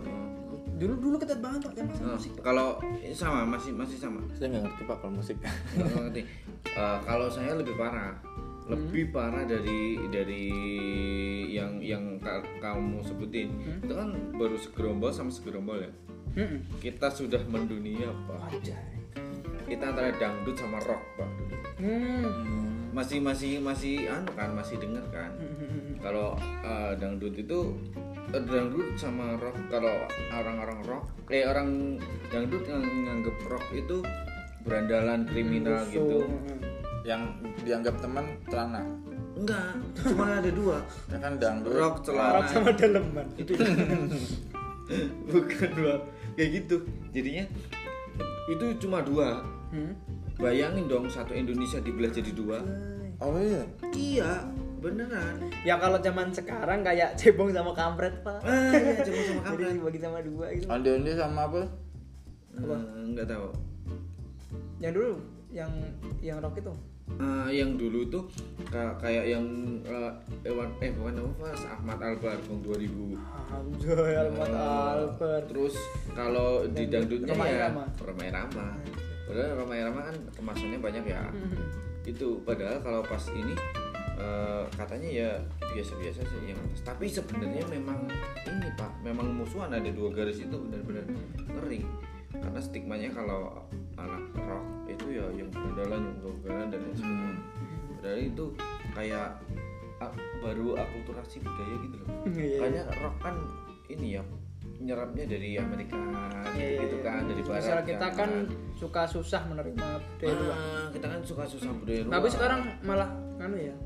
[0.81, 1.72] Dulu dulu ketat banget pak.
[1.76, 2.68] Zaman Oh, musik kalau
[3.01, 4.20] eh, sama masih masih sama.
[4.35, 5.37] Saya nggak ngerti pak kalau musik.
[5.76, 6.22] Nggak ngerti.
[6.66, 8.16] Eh, kalau saya lebih parah.
[8.70, 10.47] Lebih parah dari dari
[11.51, 13.51] yang yang ka- kamu sebutin.
[13.83, 15.93] Itu kan baru segerombol sama segerombol ya?
[16.31, 16.62] Mm-mm.
[16.78, 18.62] kita sudah mendunia pak.
[19.71, 21.29] Kita antara dangdut sama rock pak.
[21.39, 22.91] Dulu Hmm.
[22.91, 25.31] masih masih masih anu kan masih denger kan.
[26.03, 27.59] Kalau eh, dangdut itu
[28.29, 29.95] eh, dangdut sama rock kalau
[30.29, 31.97] orang-orang rock eh orang
[32.29, 34.03] dangdut yang nganggep rock itu
[34.61, 35.89] berandalan kriminal Musuh.
[35.89, 36.18] gitu.
[37.01, 37.23] Yang
[37.64, 38.83] dianggap teman celana.
[39.33, 39.73] Enggak.
[40.05, 40.77] Cuma ada dua.
[41.09, 41.73] Ya kan dangdut.
[41.73, 42.29] Rock celana.
[42.37, 43.27] Arab sama daleman.
[43.41, 43.53] Itu
[45.31, 45.95] bukan dua.
[46.35, 46.77] Kayak gitu.
[47.14, 47.45] Jadinya
[48.51, 49.95] itu cuma dua Hmm?
[50.35, 52.59] bayangin dong satu Indonesia dibelah jadi dua
[53.18, 53.62] oh iya
[53.93, 54.31] iya
[54.79, 58.41] beneran Ya kalau zaman sekarang kayak cebong sama kampret pak.
[58.41, 60.66] ah iya cuma sama kampret Jadi dibagi sama dua gitu.
[60.66, 61.62] onde onde sama apa
[62.51, 63.49] Eh, nggak tahu
[64.79, 65.12] Yang dulu
[65.51, 65.71] yang
[66.21, 66.73] yang rock itu
[67.12, 68.25] eh, yang dulu tuh
[68.66, 69.45] ka- kayak yang
[69.83, 70.11] eh,
[70.43, 72.91] Ewan eh bukan apa Ahmad Albar tahun 2000
[73.51, 75.45] Alhamdulillah Almat Albert.
[75.47, 75.75] Terus
[76.11, 77.85] kalau di dangdutnya Roma ya Irama.
[77.99, 78.66] Roma Irama.
[79.31, 81.22] Padahal Roma Irama kan kemasannya banyak ya.
[82.03, 83.55] Itu padahal kalau pas ini
[84.18, 85.31] eh, katanya ya
[85.70, 86.83] biasa-biasa sih yang atas.
[86.83, 88.11] Tapi sebenarnya memang
[88.43, 91.07] ini Pak, memang musuhan ada dua garis itu benar-benar
[91.47, 91.87] ngeri.
[92.35, 93.62] Karena stigmanya kalau
[93.95, 97.35] anak rock itu ya yang berandalan, yang ugal-ugalan dan lain sebagainya.
[98.01, 98.45] Padahal itu
[98.99, 99.31] kayak
[100.41, 102.09] baru akulturasi budaya gitu loh.
[102.33, 103.37] Iya, Karena rock kan
[103.93, 104.22] ini ya
[104.81, 105.97] nyerapnya dari Amerika
[106.51, 108.31] Iya, gitu iya, kan dari barat Misal kita kan
[108.74, 110.57] suka susah menerima budaya luar.
[110.57, 113.76] Ah, kita kan suka susah budaya luar Tapi sekarang malah anu ya.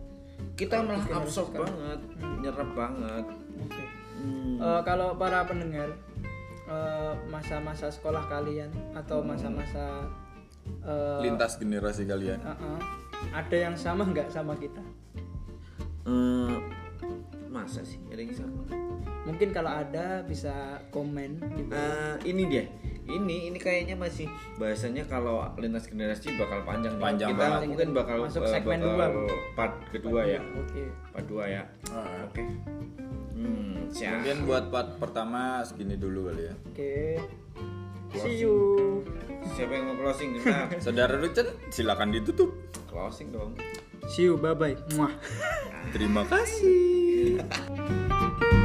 [0.55, 2.01] kita malah absorb banget
[2.41, 3.25] nyerap banget
[3.61, 3.85] Oke.
[4.19, 4.57] Hmm.
[4.57, 5.91] Eh, kalau para pendengar
[6.65, 10.07] eh, masa-masa sekolah kalian atau masa-masa
[10.81, 12.79] eh, lintas generasi kalian eh, eh,
[13.31, 14.81] ada yang sama nggak sama kita?
[16.05, 16.55] Eh,
[17.55, 18.67] masa sih ada yang sama
[19.25, 20.53] Mungkin kalau ada bisa
[20.91, 21.81] komen di bawah.
[22.21, 22.65] Eh, ini dia
[23.05, 26.93] ini ini kayaknya masih bahasanya kalau lintas generasi bakal panjang.
[26.97, 27.69] Panjang kita banget.
[27.69, 29.37] mungkin bakal Masuk eh, segmen bakal dua.
[29.55, 30.85] part kedua ya Oke.
[31.09, 32.29] part dua ya Ah.
[32.29, 32.43] oke
[33.35, 36.95] hmm siap mungkin buat part pertama segini dulu kali ya Oke.
[38.15, 39.01] See you.
[39.47, 42.53] siapa yang mau closing kita saudara Rucen silakan ditutup
[42.87, 43.57] closing dong
[44.09, 44.77] See you, bye bye.
[44.95, 45.13] Muah.
[45.93, 47.41] Terima kasih.